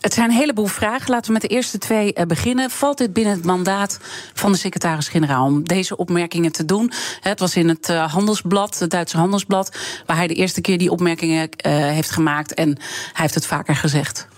[0.00, 1.10] Het zijn een heleboel vragen.
[1.10, 2.70] Laten we met de eerste twee uh, beginnen.
[2.70, 3.98] Valt dit binnen het mandaat
[4.34, 6.92] van de secretaris-generaal om deze opmerkingen te doen?
[7.20, 10.90] Het was in het uh, Handelsblad, het Duitse Handelsblad, waar hij de eerste keer die
[10.90, 12.54] opmerkingen uh, heeft gemaakt.
[12.54, 14.28] En hij heeft het vaker gezegd.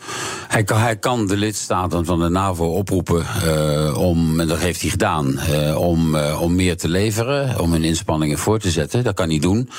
[0.48, 4.80] Hij kan, hij kan de lidstaten van de NAVO oproepen uh, om, en dat heeft
[4.80, 9.04] hij gedaan, uh, om, uh, om meer te leveren, om hun inspanningen voor te zetten.
[9.04, 9.70] Dat kan hij doen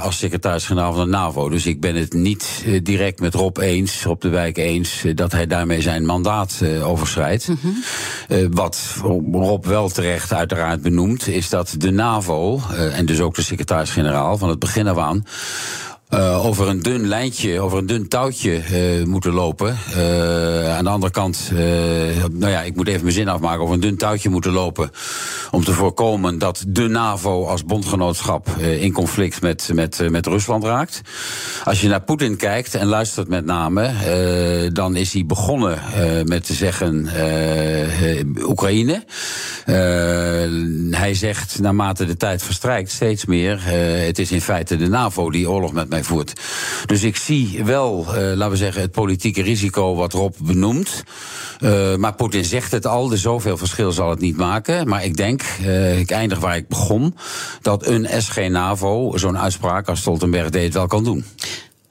[0.00, 1.48] als secretaris-generaal van de NAVO.
[1.48, 5.46] Dus ik ben het niet direct met Rob eens, Rob de Wijk eens, dat hij
[5.46, 7.48] daarmee zijn mandaat overschrijdt.
[7.48, 8.54] Mm -hmm.
[8.54, 8.96] wat
[9.32, 12.60] Rob wel terecht uiteraard benoemt, is dat de NAVO,
[12.92, 15.24] en dus ook de secretaris-generaal van het begin af aan,
[16.10, 18.62] uh, over een dun lijntje, over een dun touwtje
[18.98, 19.78] uh, moeten lopen.
[19.96, 21.50] Uh, aan de andere kant,
[22.30, 24.90] nou ja, ik moet even mijn zin afmaken, over een dun touwtje moeten lopen.
[25.50, 31.00] Om te voorkomen dat de NAVO als bondgenootschap in conflict met, met, met Rusland raakt.
[31.64, 33.90] Als je naar Poetin kijkt en luistert met name,
[34.72, 35.78] dan is hij begonnen
[36.24, 37.08] met te zeggen
[38.42, 39.04] Oekraïne.
[40.90, 43.60] hij zegt naarmate de tijd verstrijkt steeds meer,
[44.06, 46.40] het is in feite de NAVO die oorlog met mij voert.
[46.86, 51.04] Dus ik zie wel, uh, laten we zeggen, het politieke risico wat Rob benoemt.
[51.60, 54.88] Uh, maar Poetin zegt het al, dus zoveel verschil zal het niet maken.
[54.88, 57.16] Maar ik denk, uh, ik eindig waar ik begon,
[57.62, 61.24] dat een SG-NAVO zo'n uitspraak als Stoltenberg deed wel kan doen.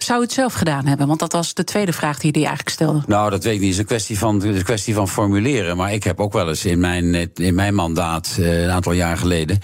[0.10, 1.08] Zou het zelf gedaan hebben?
[1.08, 3.02] Want dat was de tweede vraag die hij eigenlijk stelde.
[3.08, 3.70] Nou, dat weet ik niet.
[3.70, 5.78] Het is een kwestie van, een kwestie van formuleren.
[5.78, 9.18] Maar ik heb ook wel eens in mijn, in mijn mandaat, uh, een aantal jaar
[9.18, 9.60] geleden,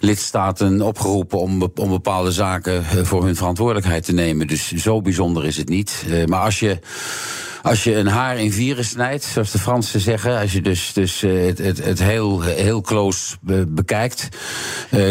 [0.00, 4.46] lidstaten opgeroepen om, om bepaalde zaken voor hun verantwoordelijkheid te nemen.
[4.46, 6.04] Dus zo bijzonder is het niet.
[6.08, 6.78] Uh, maar als je
[7.62, 11.20] als je een haar in vieren snijdt, zoals de Fransen zeggen, als je dus, dus
[11.20, 13.36] het, het, het heel, heel close
[13.68, 14.28] bekijkt,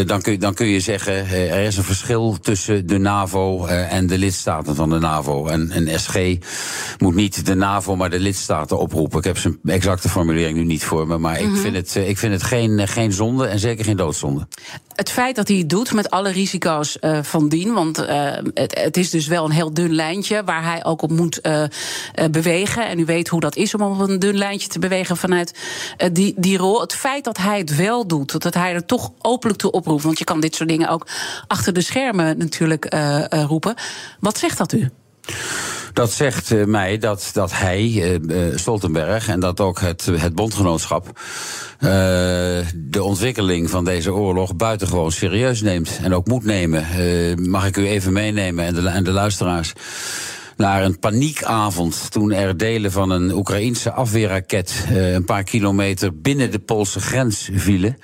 [0.05, 4.17] dan, kun, dan kun je zeggen, er is een verschil tussen de NAVO en de
[4.17, 5.47] lidstaten van de NAVO.
[5.47, 6.15] En een SG
[6.97, 9.17] moet niet de NAVO, maar de lidstaten oproepen.
[9.17, 11.55] Ik heb zijn exacte formulering nu niet voor me, maar mm -hmm.
[11.55, 14.47] ik vind het, ik vind het geen, geen zonde en zeker geen doodzonde.
[14.95, 17.97] Het feit dat hij het doet met alle risico's van dien, want
[18.53, 21.41] het, het, is dus wel een heel dun lijntje waar hij ook op moet
[22.31, 22.87] bewegen.
[22.87, 25.59] En u weet hoe dat is om op een dun lijntje te bewegen vanuit
[26.11, 26.81] die, die rol.
[26.81, 30.03] Het feit dat hij het wel doet, dat hij er toch openlijk toe oproept.
[30.03, 31.07] Want je kan dit soort dingen ook
[31.47, 32.95] achter de schermen natuurlijk
[33.29, 33.75] roepen.
[34.19, 34.89] Wat zegt dat u?
[35.93, 41.19] Dat zegt uh, mij dat, dat hij, uh, Stoltenberg, en dat ook het, het bondgenootschap.
[42.75, 45.99] De ontwikkeling van deze oorlog buitengewoon serieus neemt.
[46.03, 46.85] En ook moet nemen.
[47.49, 49.73] mag ik u even meenemen en de, en de luisteraars
[50.61, 56.51] naar een paniekavond toen er delen van een Oekraïense afweerraket uh, een paar kilometer binnen
[56.51, 57.97] de Poolse grens vielen.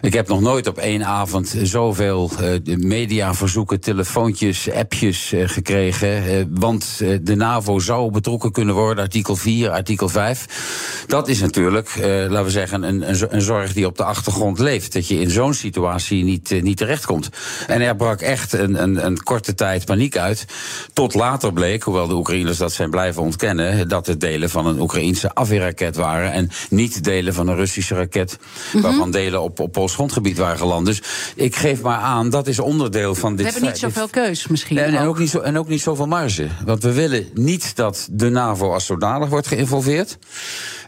[0.00, 6.48] Ik heb nog nooit op één avond zoveel uh, mediaverzoeken, telefoontjes, appjes uh, gekregen.
[6.58, 11.04] Want de NAVO zou betrokken kunnen worden, artikel 4, artikel 5.
[11.06, 14.92] Dat is natuurlijk, laten we zeggen, een, een, een, zorg die op de achtergrond leeft.
[14.92, 17.28] Dat je in zo'n situatie niet, niet terechtkomt.
[17.66, 20.44] En er brak echt een, een, een korte tijd paniek uit.
[20.92, 24.80] Tot later bleek, hoewel de Oekraïners dat zijn blijven ontkennen, dat het delen van een
[24.80, 26.32] Oekraïense afweerraket waren.
[26.32, 28.38] En niet delen van een Russische raket,
[28.72, 28.82] -hmm.
[28.82, 30.86] waarvan delen op, op Pools grondgebied waren geland.
[30.86, 31.02] Dus
[31.34, 33.46] ik geef maar aan, dat is onderdeel van dit.
[33.46, 34.78] We hebben niet zoveel keus misschien.
[34.78, 36.48] En, en, ook niet zo, en ook niet zoveel marge.
[36.64, 40.18] Want we willen niet dat de NAVO als zodanig wordt geïnvolveerd.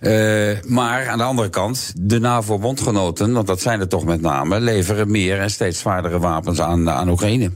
[0.00, 4.60] Uh, maar aan de andere kant, de NAVO-bondgenoten, want dat zijn er toch met name,
[4.60, 7.50] leveren meer en steeds zwaardere wapens aan, aan Oekraïne.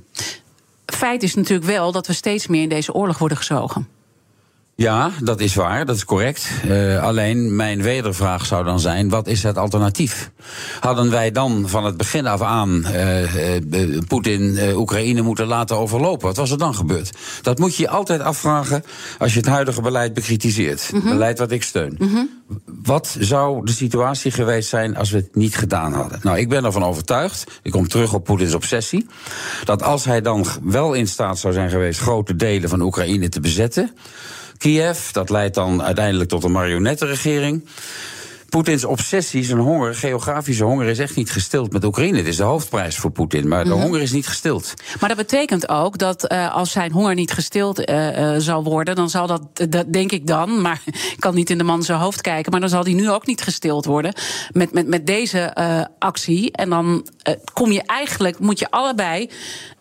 [0.94, 3.88] Feit is natuurlijk wel dat we steeds meer in deze oorlog worden gezogen.
[4.76, 6.48] Ja, dat is waar, dat is correct.
[6.66, 10.30] Uh, alleen mijn wedervraag zou dan zijn: wat is het alternatief?
[10.80, 16.26] Hadden wij dan van het begin af aan uh, uh, Poetin Oekraïne moeten laten overlopen?
[16.26, 17.10] Wat was er dan gebeurd?
[17.42, 18.84] Dat moet je je altijd afvragen
[19.18, 20.90] als je het huidige beleid bekritiseert.
[20.92, 21.10] Mm -hmm.
[21.10, 21.96] Beleid wat ik steun.
[21.98, 22.42] Mm -hmm.
[22.82, 26.20] Wat zou de situatie geweest zijn als we het niet gedaan hadden?
[26.22, 29.06] Nou, ik ben ervan overtuigd, ik kom terug op Poetins obsessie,
[29.64, 33.40] dat als hij dan wel in staat zou zijn geweest grote delen van Oekraïne te
[33.40, 33.90] bezetten.
[34.58, 37.64] Kiev, dat leidt dan uiteindelijk tot een marionettenregering.
[38.54, 42.16] Poetins obsessie, zijn honger, geografische honger, is echt niet gestild met Oekraïne.
[42.16, 43.82] Het is de hoofdprijs voor Poetin, maar de mm -hmm.
[43.82, 44.74] honger is niet gestild.
[45.00, 48.94] Maar dat betekent ook dat uh, als zijn honger niet gestild uh, uh, zal worden,
[48.94, 51.98] dan zal dat, dat, denk ik dan, maar ik kan niet in de man zijn
[51.98, 54.14] hoofd kijken, maar dan zal die nu ook niet gestild worden
[54.52, 55.56] met, met, met deze
[55.98, 56.52] actie.
[56.52, 57.06] En dan
[57.52, 59.30] kom je eigenlijk, moet je allebei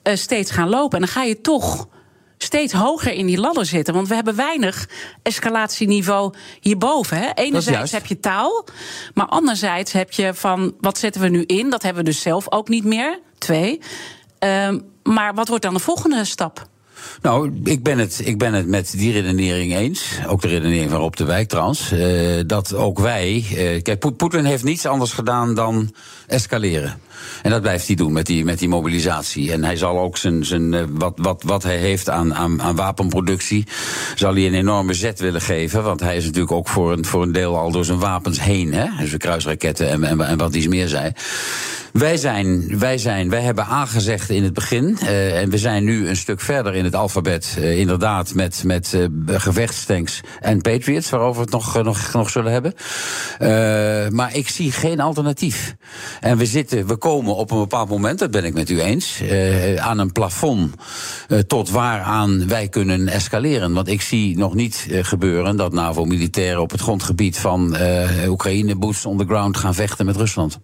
[0.03, 0.99] steeds gaan lopen.
[0.99, 1.87] En dan ga je toch
[2.43, 3.93] steeds hoger in die ladder zitten.
[3.93, 4.89] Want we hebben weinig
[5.21, 7.17] escalatieniveau hierboven.
[7.17, 7.29] Hè?
[7.33, 8.65] Enerzijds heb je taal,
[9.13, 11.69] maar anderzijds heb je van wat zetten we nu in?
[11.69, 13.19] Dat hebben we dus zelf ook niet meer.
[13.37, 13.79] Twee.
[14.39, 16.67] Um, maar wat wordt dan de volgende stap?
[17.21, 20.03] Nou, ik ben, het, ik ben het met die redenering eens.
[20.27, 21.91] Ook de redenering van Rob de Wijk trouwens.
[21.91, 23.45] Uh, dat ook wij.
[23.51, 25.93] Uh, kijk, Poetin heeft niets anders gedaan dan
[26.27, 26.99] escaleren.
[27.41, 29.51] En dat blijft hij doen met die, met die mobilisatie.
[29.51, 32.75] En hij zal ook zijn, zijn, uh, wat, wat, wat hij heeft aan, aan, aan
[32.75, 33.67] wapenproductie,
[34.15, 35.83] zal hij een enorme zet willen geven.
[35.83, 38.73] Want hij is natuurlijk ook voor een, voor een deel al door zijn wapens heen.
[38.73, 38.87] Hè?
[38.99, 41.11] Dus de kruisraketten en, en, en wat iets meer zei.
[41.93, 46.07] Wij zijn, wij zijn, wij hebben aangezegd in het begin, uh, en we zijn nu
[46.07, 49.05] een stuk verder in het alfabet, uh, inderdaad, met, met uh,
[49.39, 52.73] gevechtstanks en Patriots, waarover we het nog, nog, nog zullen hebben.
[54.15, 55.75] maar ik zie geen alternatief.
[56.19, 59.23] En we zitten, we komen op een bepaald moment, dat ben ik met u eens,
[59.77, 60.73] aan een plafond
[61.47, 63.73] tot waaraan wij kunnen escaleren.
[63.73, 67.75] Want ik zie nog niet gebeuren dat NAVO-militairen op het grondgebied van
[68.27, 70.59] Oekraïne, boots on the ground, gaan vechten met Rusland.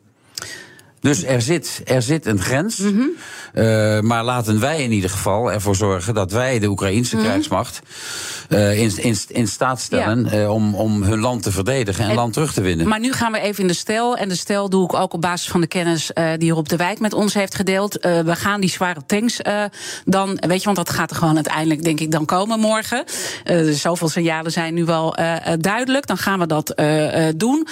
[1.02, 2.78] Dus er zit, er zit een grens.
[2.78, 3.10] Mm -hmm.
[3.54, 7.30] uh, maar laten wij in ieder geval ervoor zorgen dat wij de Oekraïnse mm -hmm.
[7.30, 7.82] krijgsmacht
[8.50, 10.42] uh, in, in, in, staat stellen ja.
[10.42, 12.88] uh, om, om hun land te verdedigen en, en, land terug te winnen.
[12.88, 14.18] Maar nu gaan we even in de stel.
[14.18, 17.00] En de stel doe ik ook op basis van de kennis die Rob de Wijk
[17.00, 17.94] met ons heeft gedeeld.
[18.02, 19.40] we gaan die zware tanks
[20.06, 23.04] dan, weet je, want dat gaat er gewoon uiteindelijk, denk ik, dan komen morgen.
[23.72, 25.16] zoveel signalen zijn nu wel
[25.60, 26.08] duidelijk.
[26.08, 26.74] Dan gaan we dat
[27.36, 27.68] doen.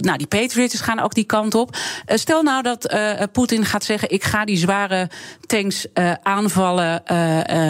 [0.00, 1.76] nou, die Patriots gaan ook die kant op.
[2.06, 5.08] stel nou dat uh, Poetin gaat zeggen: ik ga die zware
[5.46, 7.02] tanks uh, aanvallen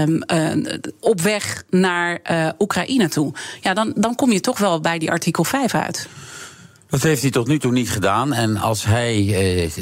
[0.01, 0.23] um,
[1.01, 2.21] op weg naar
[2.59, 3.33] Oekraïne toe?
[3.61, 6.09] Ja, dan, dan kom je toch wel bij die artikel 5 uit.
[6.95, 8.33] Dat heeft hij tot nu toe niet gedaan.
[8.33, 9.35] En als hij,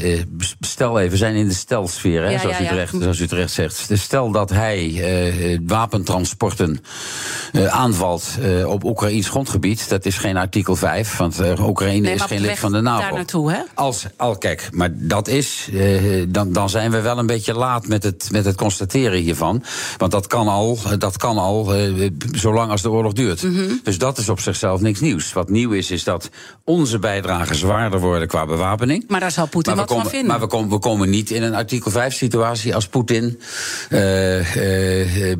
[0.02, 0.22] eh,
[0.60, 3.26] stel even, we zijn in de stelsfeer, hè, ja, zoals, ja, u terecht, zoals u
[3.26, 3.88] terecht zegt.
[3.92, 6.80] Stel dat hij eh, wapentransporten
[7.52, 9.88] eh, aanvalt eh, op Oekraïns grondgebied.
[9.88, 13.00] Dat is geen artikel 5, want uh, Oekraïne nee, is geen lid van de NAVO.
[13.00, 13.60] Daar naartoe, hè?
[13.74, 15.68] Als, al, kijk, maar dat is,
[16.28, 19.64] dan, dan zijn we wel een beetje laat met het, met het constateren hiervan.
[19.96, 21.72] Want dat kan al, dat kan al
[22.32, 23.42] zolang als de oorlog duurt.
[23.42, 23.80] Mm -hmm.
[23.82, 25.32] Dus dat is op zichzelf niks nieuws.
[25.32, 26.30] Wat nieuw is, is dat
[26.64, 29.04] onze bijdragen zwaarder worden qua bewapening.
[29.08, 30.30] Maar daar zal Poetin wat komen, van vinden.
[30.30, 33.40] Maar we komen, we komen niet in een artikel 5 situatie als Poetin.
[33.90, 35.36] Uh, uh,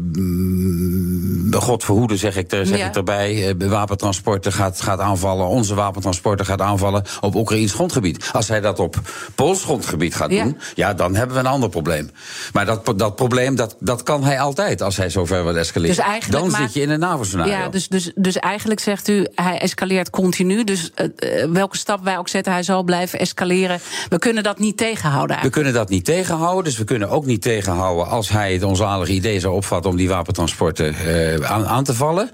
[1.63, 2.87] God verhoede, zeg ik, er, zeg ja.
[2.87, 3.55] ik erbij.
[3.59, 5.47] wapentransporten gaat, gaat aanvallen.
[5.47, 8.31] Onze wapentransporten gaat aanvallen op Oekraïns grondgebied.
[8.33, 9.01] Als hij dat op
[9.35, 10.43] Pools grondgebied gaat ja.
[10.43, 12.11] doen, ja, dan hebben we een ander probleem.
[12.53, 15.97] Maar dat, dat probleem, dat, dat kan hij altijd als hij zover wil escaleren.
[15.97, 17.53] Dus dan maakt, zit je in een NAVO-scenario.
[17.53, 20.65] Ja, dus, dus, dus eigenlijk zegt u, hij escaleert continu.
[20.65, 23.81] Dus uh, welke stap wij ook zetten, hij zal blijven escaleren.
[24.09, 25.37] We kunnen dat niet tegenhouden.
[25.37, 25.55] Eigenlijk.
[25.55, 26.65] We kunnen dat niet tegenhouden.
[26.65, 30.09] Dus we kunnen ook niet tegenhouden als hij het onzalige idee zou opvatten om die
[30.09, 32.31] wapentransporten uh, aan, aan, te vallen.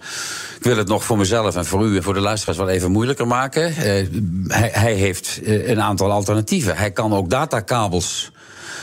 [0.59, 2.91] Ik wil het nog voor mezelf en voor u en voor de luisteraars wel even
[2.91, 3.71] moeilijker maken.
[3.71, 3.77] Uh,
[4.49, 6.77] hij, hij, heeft uh, een aantal alternatieven.
[6.77, 8.31] Hij kan ook datakabels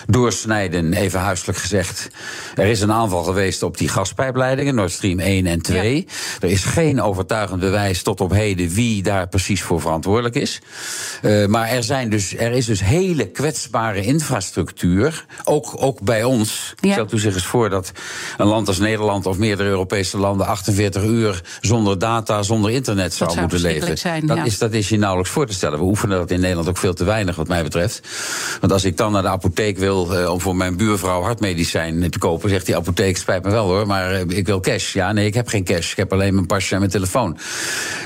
[0.07, 2.07] doorsnijden, even huiselijk gezegd.
[2.55, 5.95] Er is een aanval geweest op die gaspijpleidingen, Nord Stream 1 en 2.
[5.95, 6.03] Ja.
[6.39, 10.61] Er is geen overtuigend bewijs tot op heden wie daar precies voor verantwoordelijk is.
[11.21, 16.73] Uh, maar er, zijn dus, er is dus hele kwetsbare infrastructuur, ook, ook bij ons.
[16.79, 16.91] Ja.
[16.91, 17.91] Stelt u zich eens voor dat
[18.37, 23.29] een land als Nederland of meerdere Europese landen 48 uur zonder data, zonder internet zou,
[23.29, 23.97] zou moeten leven.
[23.97, 24.43] Zijn, dat, ja.
[24.43, 25.79] is, dat is je nauwelijks voor te stellen.
[25.79, 28.01] We oefenen dat in Nederland ook veel te weinig, wat mij betreft.
[28.59, 32.09] Want als ik dan naar de apotheek wil wil uh, om voor mijn buurvrouw hartmedicijn
[32.09, 34.93] te kopen, zegt die apotheek: spijt me wel hoor, maar uh, ik wil cash.
[34.93, 35.91] Ja, nee, ik heb geen cash.
[35.91, 37.37] Ik heb alleen mijn pasje en mijn telefoon.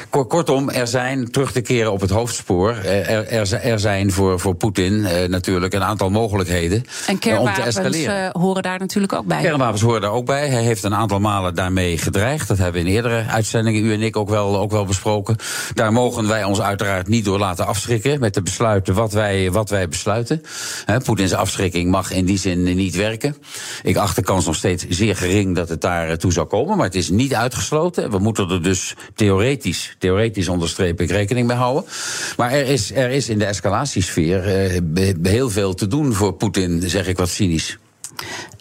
[0.09, 2.69] Kortom, er zijn terug te keren op het hoofdspoor.
[2.69, 7.19] Er, er, er zijn voor, voor Poetin natuurlijk een aantal mogelijkheden om
[7.53, 8.29] te escaleren.
[8.39, 9.41] horen daar natuurlijk ook bij.
[9.41, 10.47] Kernwapens horen daar ook bij.
[10.47, 12.47] Hij heeft een aantal malen daarmee gedreigd.
[12.47, 15.35] Dat hebben we in eerdere uitzendingen, u en ik, ook wel, ook wel besproken.
[15.73, 19.69] Daar mogen wij ons uiteraard niet door laten afschrikken met de besluiten wat wij, wat
[19.69, 20.41] wij besluiten.
[21.03, 23.35] Poetins afschrikking mag in die zin niet werken.
[23.83, 26.77] Ik acht de kans nog steeds zeer gering dat het daar toe zou komen.
[26.77, 28.11] Maar het is niet uitgesloten.
[28.11, 31.83] We moeten er dus theoretisch, theoretisch onderstreep ik rekening mee houden.
[32.37, 36.89] Maar er is, er is in de escalatiesfeer uh, heel veel te doen voor Poetin,
[36.89, 37.77] zeg ik wat cynisch.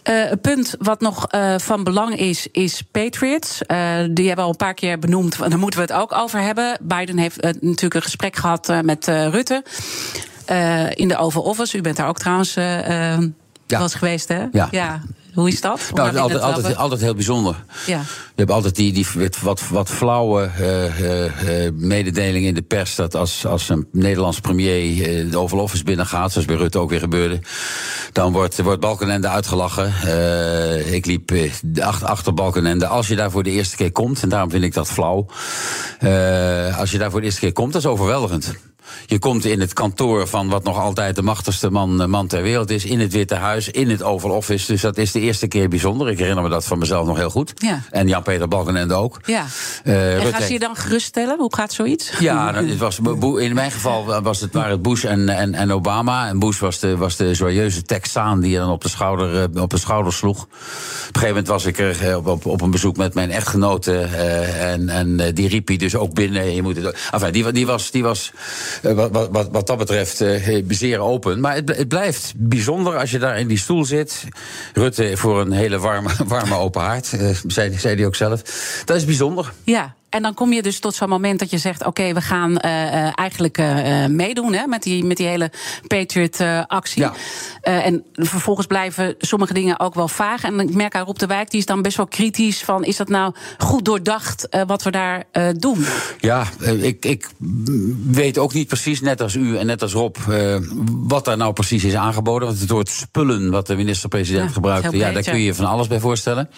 [0.09, 1.27] Uh, een punt wat nog
[1.57, 3.57] van belang is, is Patriots.
[3.57, 5.37] Die hebben we al een paar keer benoemd.
[5.37, 6.77] Daar moeten we het ook over hebben.
[6.81, 9.63] Biden heeft natuurlijk een gesprek gehad met Rutte.
[10.93, 11.77] In de Oval Office.
[11.77, 13.79] U bent daar ook trouwens ja.
[13.79, 14.45] was geweest, hè?
[14.51, 14.67] Ja.
[14.71, 15.01] ja.
[15.33, 15.91] Hoe is dat?
[15.93, 17.63] Nou, altijd, altijd, altijd, heel bijzonder.
[17.85, 17.97] Ja.
[17.99, 19.05] Je hebt altijd die, die
[19.41, 22.95] wat, wat flauwe uh, uh, mededeling in de pers...
[22.95, 26.31] dat als, als een Nederlands premier de Oval Office binnengaat...
[26.31, 27.39] zoals bij Rutte ook weer gebeurde...
[28.11, 29.93] dan wordt, wordt Balkenende uitgelachen.
[30.93, 31.31] ik liep
[31.81, 32.87] achter, achter Balkenende.
[32.87, 35.25] Als je daar voor de eerste keer komt, en daarom vind ik dat flauw...
[36.77, 38.53] als je daar voor de eerste keer komt, dat is overweldigend.
[39.05, 42.41] Je komt in het kantoor van wat nog altijd de machtigste man, eh, man ter
[42.41, 42.85] wereld is.
[42.85, 44.71] In het Witte Huis, in het Oval Office.
[44.71, 46.09] Dus dat is de eerste keer bijzonder.
[46.09, 47.53] Ik herinner me dat van mezelf nog heel goed.
[47.55, 47.81] Ja.
[47.89, 49.19] En Jan-Peter Balkenende ook.
[49.25, 49.45] Ja.
[49.83, 51.37] Uh, en gaan ze je dan geruststellen?
[51.37, 52.11] Hoe gaat zoiets?
[52.19, 52.99] Ja, nou, het was,
[53.39, 56.27] in mijn geval was het, waren het Bush en, en, en Obama.
[56.27, 59.61] En Bush was de, was de joyeuze Texaan die je dan op de schouder, eh,
[59.61, 60.43] op de schouder sloeg.
[60.43, 63.91] Op een gegeven moment was ik er op, op, op een bezoek met mijn echtgenote.
[63.91, 66.53] Uh, en en die riep hij dus ook binnen.
[66.55, 67.91] Je moet het, enfin, die, die was.
[67.91, 71.39] Die was eh, wat, wat, wat, dat betreft uh, zeer open.
[71.39, 74.23] Maar het, het, blijft bijzonder als je daar in die stoel zit.
[74.73, 78.41] Rutte voor een hele warme, warme open haard, uh, zei, zei hij ook zelf.
[78.85, 79.53] Dat is bijzonder.
[79.63, 82.51] Ja, en dan kom je dus tot zo'n moment dat je zegt: Oké, we gaan
[82.51, 85.51] uh, eigenlijk uh, meedoen hè, met, die, met die hele
[85.87, 87.01] Patriot-actie.
[87.01, 87.13] Ja.
[87.61, 90.43] en vervolgens blijven sommige dingen ook wel vaag.
[90.43, 92.97] En ik merk aan Rob de Wijk, die is dan best wel kritisch: van, Is
[92.97, 95.23] dat nou goed doordacht wat we daar
[95.57, 95.85] doen?
[96.19, 97.29] Ja, ik, ik
[98.11, 100.15] weet ook niet precies, net als u en net als Rob,
[100.85, 102.47] wat daar nou precies is aangeboden.
[102.47, 105.87] Want het woord spullen, wat de minister-president ja, gebruikte, ja, daar kun je van alles
[105.87, 106.49] bij voorstellen.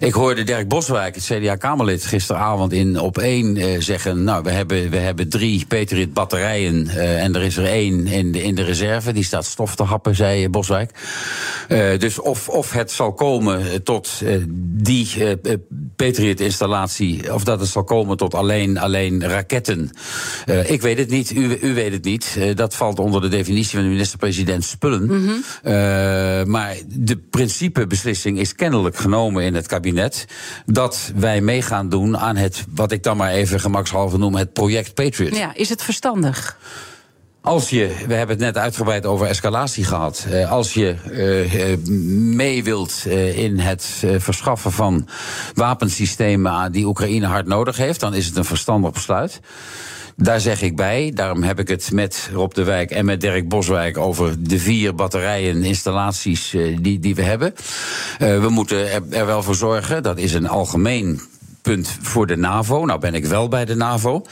[0.00, 4.90] Ik hoorde Dirk Boswijk, het CDA-Kamerlid, gisteravond in op één uh, zeggen: Nou, we hebben,
[4.90, 8.62] we hebben drie Patriot batterijen uh, en er is er één in de, in de
[8.62, 9.12] reserve.
[9.12, 10.90] Die staat stof te happen, zei Boswijk.
[11.68, 14.22] Uh, dus of, of het zal komen tot
[14.72, 15.08] die
[15.96, 19.90] Patriot-installatie, of dat het zal komen tot alleen, alleen raketten.
[20.66, 22.38] ik weet het niet, u, u weet het niet.
[22.54, 25.02] dat valt onder de definitie van de minister-president spullen.
[25.02, 26.50] Mm -hmm.
[26.50, 29.88] maar de principebeslissing is kennelijk genomen in het kabinet
[30.66, 34.52] dat wij mee gaan doen aan het, wat ik dan maar even gemakshalve noem, het
[34.52, 35.36] project Patriot.
[35.36, 36.58] Ja, is het verstandig?
[37.42, 40.26] Als je, we hebben het net uitgebreid over escalatie gehad.
[40.30, 41.76] Eh, als je uh,
[42.36, 45.08] mee wilt in het verschaffen van
[45.54, 49.40] wapensystemen die Oekraïne hard nodig heeft, dan is het een verstandig besluit.
[50.22, 53.48] Daar zeg ik bij, daarom heb ik het met Rob de Wijk en met Dirk
[53.48, 57.54] Boswijk over de vier batterijen installaties die, die we hebben.
[58.18, 61.20] we moeten er wel voor zorgen, dat is een algemeen
[61.62, 62.84] punt voor de NAVO.
[62.84, 64.22] Nou ben ik wel bij de NAVO.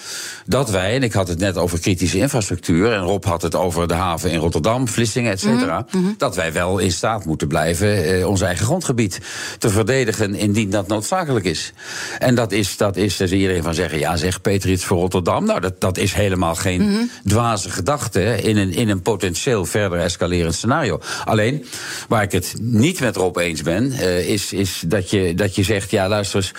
[0.46, 2.92] Dat wij, en ik had het net over kritische infrastructuur.
[2.92, 5.86] En Rob had het over de haven in Rotterdam, Vlissingen, et cetera.
[5.90, 6.12] Mhm, mhm.
[6.16, 9.20] Dat wij wel in staat moeten blijven eh, ons eigen grondgebied
[9.58, 10.34] te verdedigen.
[10.34, 11.72] indien dat noodzakelijk is.
[12.18, 13.98] En dat is, dat is dus iedereen van zeggen.
[13.98, 15.44] Ja, zeg Peter voor Rotterdam.
[15.44, 18.42] Nou, dat, dat is helemaal geen mm dwaze gedachte.
[18.42, 21.00] in een, in een potentieel verder escalerend scenario.
[21.24, 21.64] Alleen,
[22.08, 23.92] waar ik het niet met Rob eens ben.
[23.92, 25.90] Uh, is, is dat, je, dat je zegt.
[25.90, 26.52] Ja, luister eens.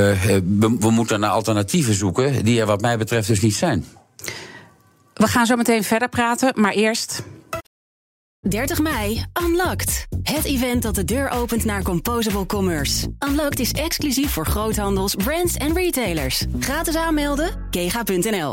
[0.00, 3.84] We, we, moeten naar alternatieven zoeken die er wat mij betreft dus niet zijn.
[5.14, 7.22] We gaan zo meteen verder praten, maar eerst.
[8.48, 10.06] 30 mei, Unlocked.
[10.22, 13.08] Het event dat de deur opent naar Composable Commerce.
[13.28, 16.44] Unlocked is exclusief voor groothandels, brands en retailers.
[16.60, 18.52] Gratis aanmelden, kega.nl.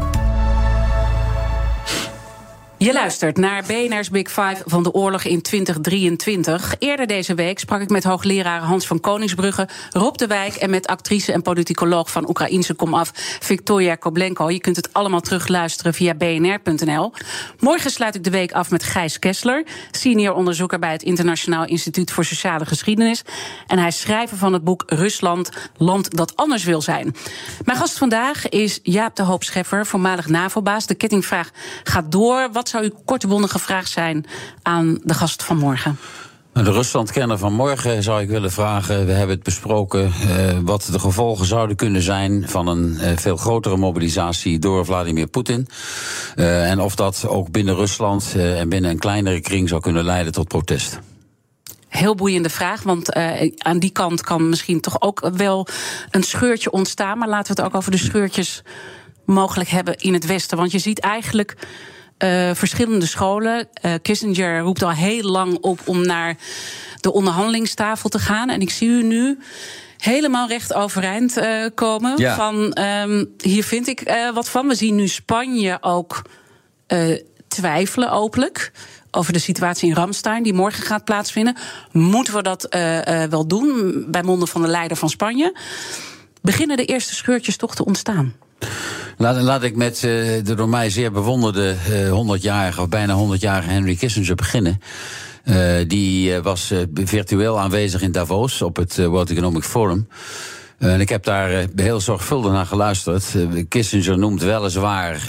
[2.81, 6.75] Je luistert naar BNR's Big Five van de oorlog in 2023.
[6.79, 10.87] Eerder deze week sprak ik met hoogleraar Hans van Koningsbrugge, Rob de Wijk en met
[10.87, 14.49] actrice en politicoloog van Oekraïnse Komaf, Victoria Koblenko.
[14.49, 17.13] Je kunt het allemaal terugluisteren via bnr.nl.
[17.59, 22.11] Morgen sluit ik de week af met Gijs Kessler, senior onderzoeker bij het Internationaal Instituut
[22.11, 23.23] voor Sociale Geschiedenis.
[23.67, 27.15] En hij is schrijver van het boek Rusland, land dat anders wil zijn.
[27.65, 30.85] Mijn gast vandaag is Jaap de Hoop Scheffer, voormalig NAVO-baas.
[30.85, 31.49] De kettingvraag
[31.83, 32.49] gaat door.
[32.51, 34.25] Wat zou uw korte bondige vraag zijn
[34.61, 35.97] aan de gast van morgen?
[36.53, 39.05] Nou, de Ruslandkenner van morgen zou ik willen vragen.
[39.05, 43.37] We hebben het besproken uh, wat de gevolgen zouden kunnen zijn van een uh, veel
[43.37, 45.67] grotere mobilisatie door Vladimir Poetin.
[46.35, 50.31] Uh, en of dat ook binnen Rusland en binnen een kleinere kring zou kunnen leiden
[50.31, 50.99] tot protest.
[51.87, 53.13] Heel boeiende vraag, want
[53.57, 55.67] aan die kant kan misschien toch ook wel
[56.11, 57.17] een scheurtje ontstaan.
[57.17, 58.63] Maar laten we het ook over de scheurtjes
[59.25, 60.57] mogelijk hebben in het Westen.
[60.57, 61.55] Want je ziet eigenlijk
[62.23, 63.67] uh, verschillende scholen.
[63.85, 66.37] Uh, Kissinger roept al heel lang op om naar
[66.99, 68.49] de onderhandelingstafel te gaan.
[68.49, 69.39] En ik zie u nu
[69.97, 72.17] helemaal recht overeind uh, komen.
[72.17, 72.35] Ja.
[72.35, 74.67] Van um, hier vind ik wat van.
[74.67, 76.21] We zien nu Spanje ook
[77.47, 78.71] twijfelen openlijk.
[79.11, 81.57] Over de situatie in Ramstein, die morgen gaat plaatsvinden.
[81.91, 82.67] Moeten we dat
[83.29, 84.05] wel doen?
[84.07, 85.57] Bij monden van de leider van Spanje.
[86.41, 88.35] Beginnen de eerste scheurtjes toch te ontstaan?
[89.17, 93.69] Laat, laat ik met uh, de door mij zeer bewonderde uh, 100-jarige of bijna 100-jarige
[93.69, 94.81] Henry Kissinger beginnen.
[95.45, 95.55] Uh,
[95.87, 100.07] die was virtueel aanwezig in Davos op het World Economic Forum.
[100.77, 103.25] En ik heb daar heel zorgvuldig naar geluisterd.
[103.67, 105.19] Kissinger noemt weliswaar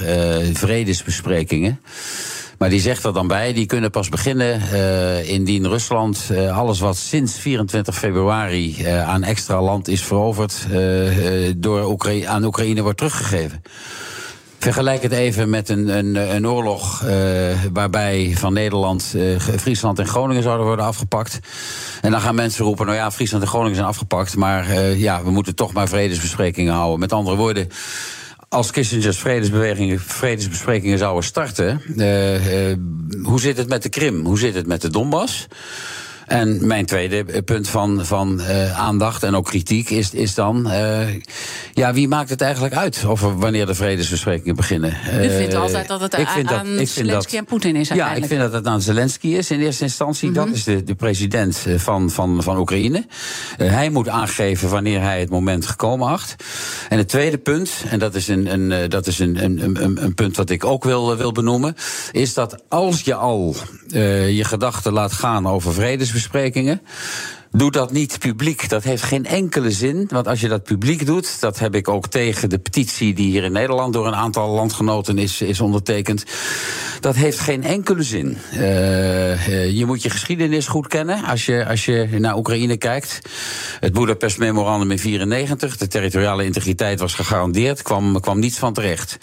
[0.52, 1.80] vredesbesprekingen.
[2.62, 6.80] Maar die zegt er dan bij, die kunnen pas beginnen uh, indien Rusland uh, alles
[6.80, 10.66] wat sinds 24 februari uh, aan extra land is veroverd,
[11.56, 13.62] door Oekra aan Oekraïne wordt teruggegeven.
[14.58, 17.04] Vergelijk het even met een, een, een oorlog
[17.72, 21.38] waarbij van Nederland Friesland en Groningen zouden worden afgepakt.
[22.00, 25.30] En dan gaan mensen roepen, nou ja, Friesland en Groningen zijn afgepakt, maar ja, we
[25.30, 27.00] moeten toch maar vredesbesprekingen houden.
[27.00, 27.68] Met andere woorden
[28.52, 32.76] als Kissinger's vredesbewegingen, vredesbesprekingen zouden starten, uh, uh,
[33.22, 34.24] hoe zit het met de Krim?
[34.24, 35.46] Hoe zit het met de Donbass?
[36.32, 40.66] En mijn tweede punt van, van uh, aandacht en ook kritiek is, is dan...
[40.66, 41.00] Uh,
[41.74, 44.96] ja, wie maakt het eigenlijk uit over wanneer de vredesbesprekingen beginnen?
[45.22, 48.52] U vindt altijd dat het aan dat, Zelensky en Poetin is Ja, ik vind dat
[48.52, 50.28] het aan Zelensky is in eerste instantie.
[50.28, 50.44] Mm -hmm.
[50.46, 53.06] Dat is de, de president van, van, van Oekraïne.
[53.56, 56.36] Hij moet aangeven wanneer hij het moment gekomen acht.
[56.88, 60.14] En het tweede punt, en dat is een, een, dat is een, een, een, een
[60.14, 61.76] punt wat ik ook wil, wil benoemen...
[62.12, 63.56] is dat als je al
[63.88, 66.80] je gedachten laat gaan over vredesbesprekingen besprekingen.
[67.54, 68.68] Doe dat niet publiek.
[68.68, 70.06] Dat heeft geen enkele zin.
[70.08, 73.44] Want als je dat publiek doet, dat heb ik ook tegen de petitie die hier
[73.44, 76.24] in Nederland door een aantal landgenoten is, is ondertekend.
[77.00, 78.38] Dat heeft geen enkele zin.
[78.54, 83.20] Uh, je moet je geschiedenis goed kennen als je, als je naar Oekraïne kijkt.
[83.80, 89.18] Het Budapest Memorandum in 94, de territoriale integriteit was gegarandeerd, kwam, kwam niets van terecht.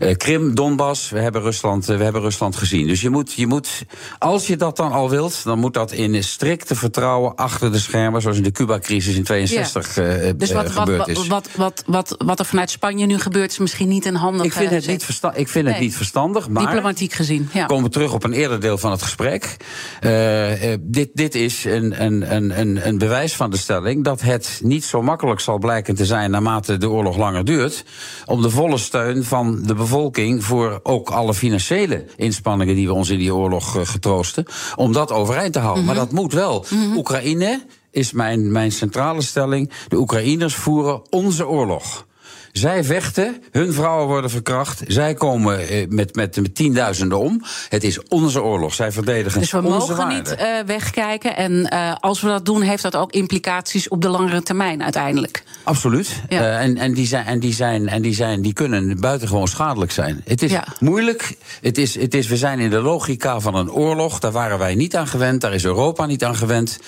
[0.00, 2.86] Uh, Krim, Donbass, we hebben Rusland, we hebben Rusland gezien.
[2.86, 3.84] Dus je moet, je moet,
[4.18, 8.22] als je dat dan al wilt, dan moet dat in strikte vertrouwen achter de schermen,
[8.22, 10.02] zoals in de Cuba-crisis in 62 ja.
[10.02, 11.26] uh, dus wat, gebeurd wat, is.
[11.26, 14.44] Wat, wat, wat, wat er vanuit Spanje nu gebeurt, is misschien niet een handig.
[14.46, 15.74] Ik vind het, niet, versta ik vind nee.
[15.74, 16.64] het niet verstandig, maar.
[16.64, 17.48] Diplomatiek gezien.
[17.52, 17.66] Ja.
[17.66, 19.56] Komen we terug op een eerder deel van het gesprek.
[20.00, 24.60] Uh, uh, dit, dit is een, een, een, een bewijs van de stelling dat het
[24.62, 27.84] niet zo makkelijk zal blijken te zijn naarmate de oorlog langer duurt.
[28.24, 33.10] om de volle steun van de bevolking voor ook alle financiële inspanningen die we ons
[33.10, 34.44] in die oorlog getroosten.
[34.76, 35.82] om dat overeind te houden.
[35.82, 35.96] Mm -hmm.
[35.96, 36.64] Maar dat moet wel.
[36.70, 36.96] Mm -hmm.
[36.96, 37.53] Oekraïne
[37.90, 39.70] is mijn, mijn centrale stelling.
[39.88, 42.06] De Oekraïners voeren onze oorlog.
[42.54, 44.82] Zij vechten, hun vrouwen worden verkracht.
[44.86, 47.42] Zij komen met, met, met tienduizenden om.
[47.68, 48.74] Het is onze oorlog.
[48.74, 50.16] Zij verdedigen Dus we onze mogen waarden.
[50.16, 51.36] niet uh, wegkijken.
[51.36, 55.42] En uh, als we dat doen, heeft dat ook implicaties op de langere termijn uiteindelijk.
[55.64, 56.22] Absoluut.
[56.28, 56.40] Ja.
[56.40, 59.92] Uh, en, en, die zijn, en, die zijn, en die zijn, die kunnen buitengewoon schadelijk
[59.92, 60.22] zijn.
[60.24, 60.64] Het is ja.
[60.80, 61.36] moeilijk.
[61.60, 64.18] Het is, het is, we zijn in de logica van een oorlog.
[64.18, 65.40] Daar waren wij niet aan gewend.
[65.40, 66.78] Daar is Europa niet aan gewend.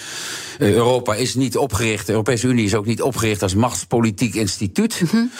[0.58, 5.00] Europa is niet opgericht, de Europese Unie is ook niet opgericht als machtspolitiek instituut.
[5.00, 5.30] Mm -hmm.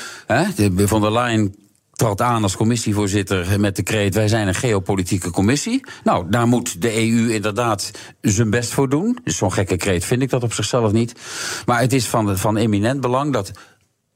[0.57, 1.55] De von der Leyen
[1.93, 5.85] trad aan als commissievoorzitter met de kreet: wij zijn een geopolitieke commissie.
[6.05, 7.91] Nou, daar moet de EU inderdaad
[8.21, 9.19] zijn best voor doen.
[9.25, 11.13] Dus zo'n gekke kreet vind ik dat op zichzelf niet.
[11.67, 13.53] Maar het is van, van eminent belang dat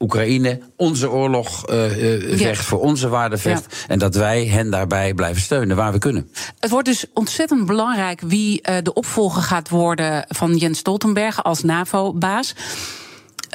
[0.01, 2.63] Oekraïne onze oorlog uh, uh, vecht, ja.
[2.63, 3.65] voor onze waarden vecht.
[3.69, 3.87] Ja.
[3.87, 6.31] En dat wij hen daarbij blijven steunen waar we kunnen.
[6.59, 11.63] Het wordt dus ontzettend belangrijk wie uh, de opvolger gaat worden van Jens Stoltenberg als
[11.63, 12.55] NAVO-baas.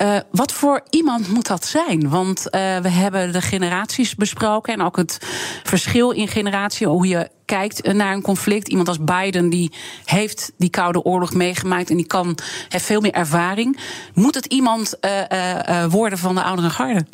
[0.03, 2.09] Uh, wat voor iemand moet dat zijn?
[2.09, 5.19] Want uh, we hebben de generaties besproken en ook het
[5.63, 8.69] verschil in generatie, hoe je kijkt naar een conflict.
[8.69, 9.73] Iemand als Biden die
[10.05, 12.39] heeft die Koude Oorlog meegemaakt en die kan,
[12.69, 13.79] heeft veel meer ervaring.
[14.15, 17.07] Moet het iemand uh, worden van de oudere garde?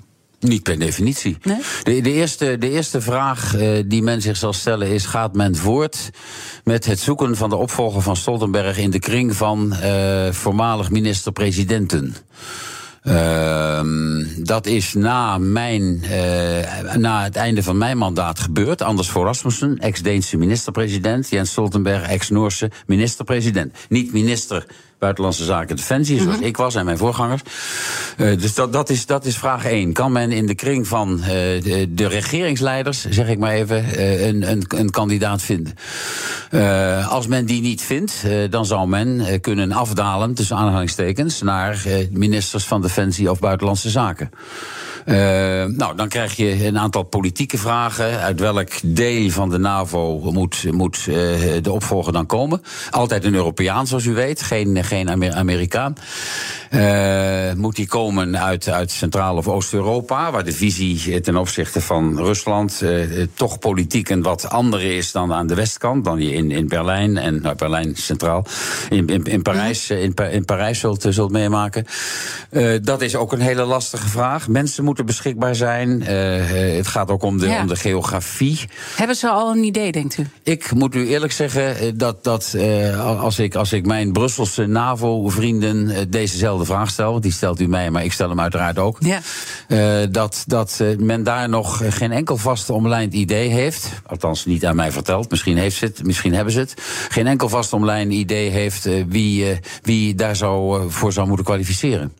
[0.42, 1.36] Niet per definitie.
[1.42, 1.58] Nee?
[1.82, 5.56] De, de, eerste, de eerste vraag uh, die men zich zal stellen is: gaat men
[5.56, 6.10] voort
[6.64, 12.14] met het zoeken van de opvolger van Stoltenberg in de kring van uh, voormalig minister-presidenten?
[13.02, 13.80] Uh,
[14.38, 18.82] dat is na, mijn, uh, na het einde van mijn mandaat gebeurd.
[18.82, 21.28] Anders voor Rasmussen, ex-Deense minister-president.
[21.28, 23.74] Jens Stoltenberg, ex-Noorse minister-president.
[23.88, 24.66] Niet minister
[25.02, 26.48] Buitenlandse Zaken Defensie, zoals mm -hmm.
[26.48, 27.42] ik was en mijn voorgangers.
[28.16, 29.92] Uh, dus dat, dat, is, dat is vraag één.
[29.92, 34.26] Kan men in de kring van uh, de, de, regeringsleiders, zeg ik maar even, uh,
[34.26, 35.74] een, een, een, kandidaat vinden?
[37.08, 42.82] als men die niet vindt, dan zou men kunnen afdalen, tussen aanhalingstekens, naar ministers van
[42.82, 44.30] Defensie of Buitenlandse Zaken.
[45.06, 45.14] Uh,
[45.64, 48.20] nou, dan krijg je een aantal politieke vragen.
[48.20, 51.14] Uit welk deel van de NAVO moet, moet uh,
[51.62, 52.62] de opvolger dan komen?
[52.90, 55.94] Altijd een Europeaan, zoals u weet, geen, geen Amer Amerikaan.
[56.70, 62.16] Uh, moet die komen uit, uit Centraal- of Oost-Europa, waar de visie ten opzichte van
[62.16, 62.82] Rusland
[63.34, 67.16] toch politiek een wat andere is dan aan de westkant, dan je in, in Berlijn
[67.16, 68.44] en nou, Berlijn centraal,
[68.90, 71.86] in, in, in Parijs, in, in Parijs zult, zult meemaken.
[72.82, 74.48] dat is ook een hele lastige vraag.
[74.48, 76.02] Mensen moeten beschikbaar zijn.
[76.02, 77.60] Het gaat ook om de, ja.
[77.60, 78.60] om de geografie.
[78.96, 80.26] Hebben ze al een idee, denkt u?
[80.42, 82.56] Ik moet u eerlijk zeggen dat, dat
[82.98, 88.04] als, ik, als ik mijn Brusselse NAVO-vrienden uh, dezezelfde vraag die stelt u mij, maar
[88.04, 89.20] ik stel hem uiteraard ook, ja.
[90.06, 94.92] dat, dat men daar nog geen enkel vast omlijnd idee heeft, althans niet aan mij
[94.92, 96.74] verteld, misschien, heeft ze het, misschien hebben ze het,
[97.08, 102.12] geen enkel vast omlijnd idee heeft wie, wie daar zou, voor zou moeten kwalificeren.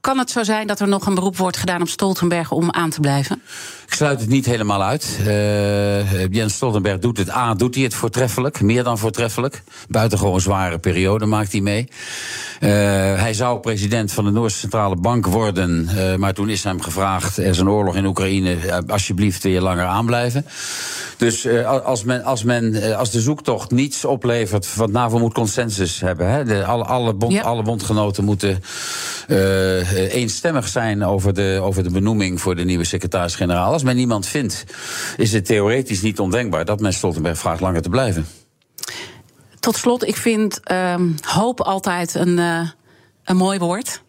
[0.00, 2.90] Kan het zo zijn dat er nog een beroep wordt gedaan op Stoltenberg om aan
[2.90, 3.42] te blijven?
[3.88, 5.18] Ik sluit het niet helemaal uit.
[5.26, 7.30] Uh, Jens Stoltenberg doet het.
[7.30, 8.60] A, doet hij het voortreffelijk.
[8.60, 9.62] Meer dan voortreffelijk.
[9.88, 11.88] Buitengewoon zware periode maakt hij mee.
[12.60, 12.70] Uh,
[13.20, 15.88] hij zou president van de Noorse Centrale Bank worden.
[15.94, 18.82] Uh, maar toen is hem gevraagd: er is een oorlog in Oekraïne.
[18.86, 20.44] alsjeblieft, wil je langer aanblijven.
[21.16, 24.74] Dus als, men, als, men, als de zoektocht niets oplevert.
[24.74, 26.30] Want NAVO moet consensus hebben.
[26.30, 26.44] Hè?
[26.44, 27.42] De, alle, alle, bond, ja.
[27.42, 28.62] alle bondgenoten moeten
[30.10, 34.64] eenstemmig zijn over de, over de benoeming voor de nieuwe secretaris-generaal als men niemand vindt,
[35.16, 38.26] is het theoretisch niet ondenkbaar dat men Stoltenberg vraagt langer te blijven.
[39.60, 42.68] Tot slot, ik vind um, hoop altijd een, uh,
[43.24, 44.02] een mooi woord.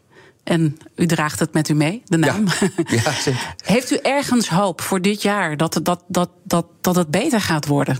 [0.43, 2.45] En u draagt het met u mee, de naam.
[2.59, 2.69] Ja,
[3.03, 3.55] ja zeker.
[3.63, 7.65] Heeft u ergens hoop voor dit jaar dat, dat, dat, dat, dat het beter gaat
[7.65, 7.99] worden?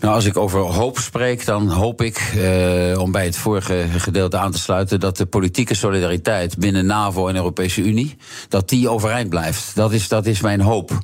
[0.00, 4.36] Nou, als ik over hoop spreek, dan hoop ik, eh, om bij het vorige gedeelte
[4.36, 8.16] aan te sluiten, dat de politieke solidariteit binnen NAVO en Europese Unie,
[8.48, 9.74] dat die overeind blijft.
[9.74, 10.98] Dat is, dat is mijn hoop.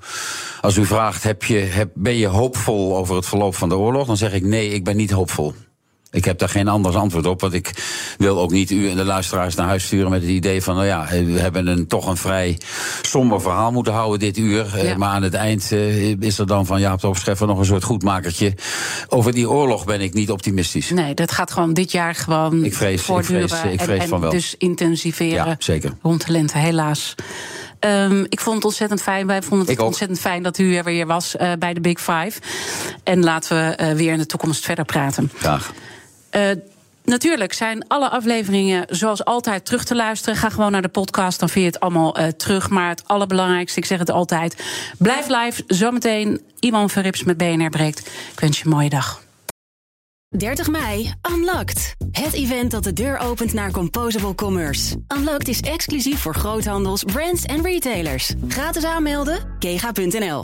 [0.60, 4.06] Als u vraagt, heb je, heb, ben je hoopvol over het verloop van de oorlog?
[4.06, 5.54] Dan zeg ik nee, ik ben niet hoopvol.
[6.12, 7.40] Ik heb daar geen anders antwoord op.
[7.40, 7.70] Want ik
[8.18, 10.86] wil ook niet u en de luisteraars naar huis sturen met het idee van, nou
[10.86, 12.58] ja, we hebben een, toch een vrij
[13.02, 14.84] somber verhaal moeten houden dit uur.
[14.84, 14.96] Ja.
[14.96, 17.84] Maar aan het eind uh, is er dan van Jaap de Scheffer nog een soort
[17.84, 18.54] goedmakertje.
[19.08, 20.90] Over die oorlog ben ik niet optimistisch.
[20.90, 23.42] Nee, dat gaat gewoon dit jaar gewoon ik vrees, voortduren.
[23.42, 24.30] Ik vrees, ik vrees en, van wel.
[24.30, 25.92] dus intensiveren ja, zeker.
[26.02, 27.14] rond de lente, helaas.
[27.80, 29.26] Um, ik vond het ontzettend fijn.
[29.26, 32.32] Wij vonden het ontzettend fijn dat u er weer was uh, bij de Big Five.
[33.04, 35.30] En laten we uh, weer in de toekomst verder praten.
[35.36, 35.72] Graag.
[36.36, 36.50] Uh,
[37.04, 40.36] Natuurlijk zijn alle afleveringen zoals altijd terug te luisteren.
[40.36, 42.70] Ga gewoon naar de podcast, dan vind je het allemaal uh, terug.
[42.70, 44.64] Maar het allerbelangrijkste, ik zeg het altijd...
[44.98, 47.98] blijf live, zometeen Iman Verrips met BNR breekt.
[48.32, 49.22] Ik wens je een mooie dag.
[50.28, 51.94] 30 mei, Unlocked.
[52.10, 54.96] Het event dat de deur opent naar Composable Commerce.
[55.16, 58.34] Unlocked is exclusief voor groothandels, brands en retailers.
[58.48, 60.42] Gratis aanmelden, kega.nl.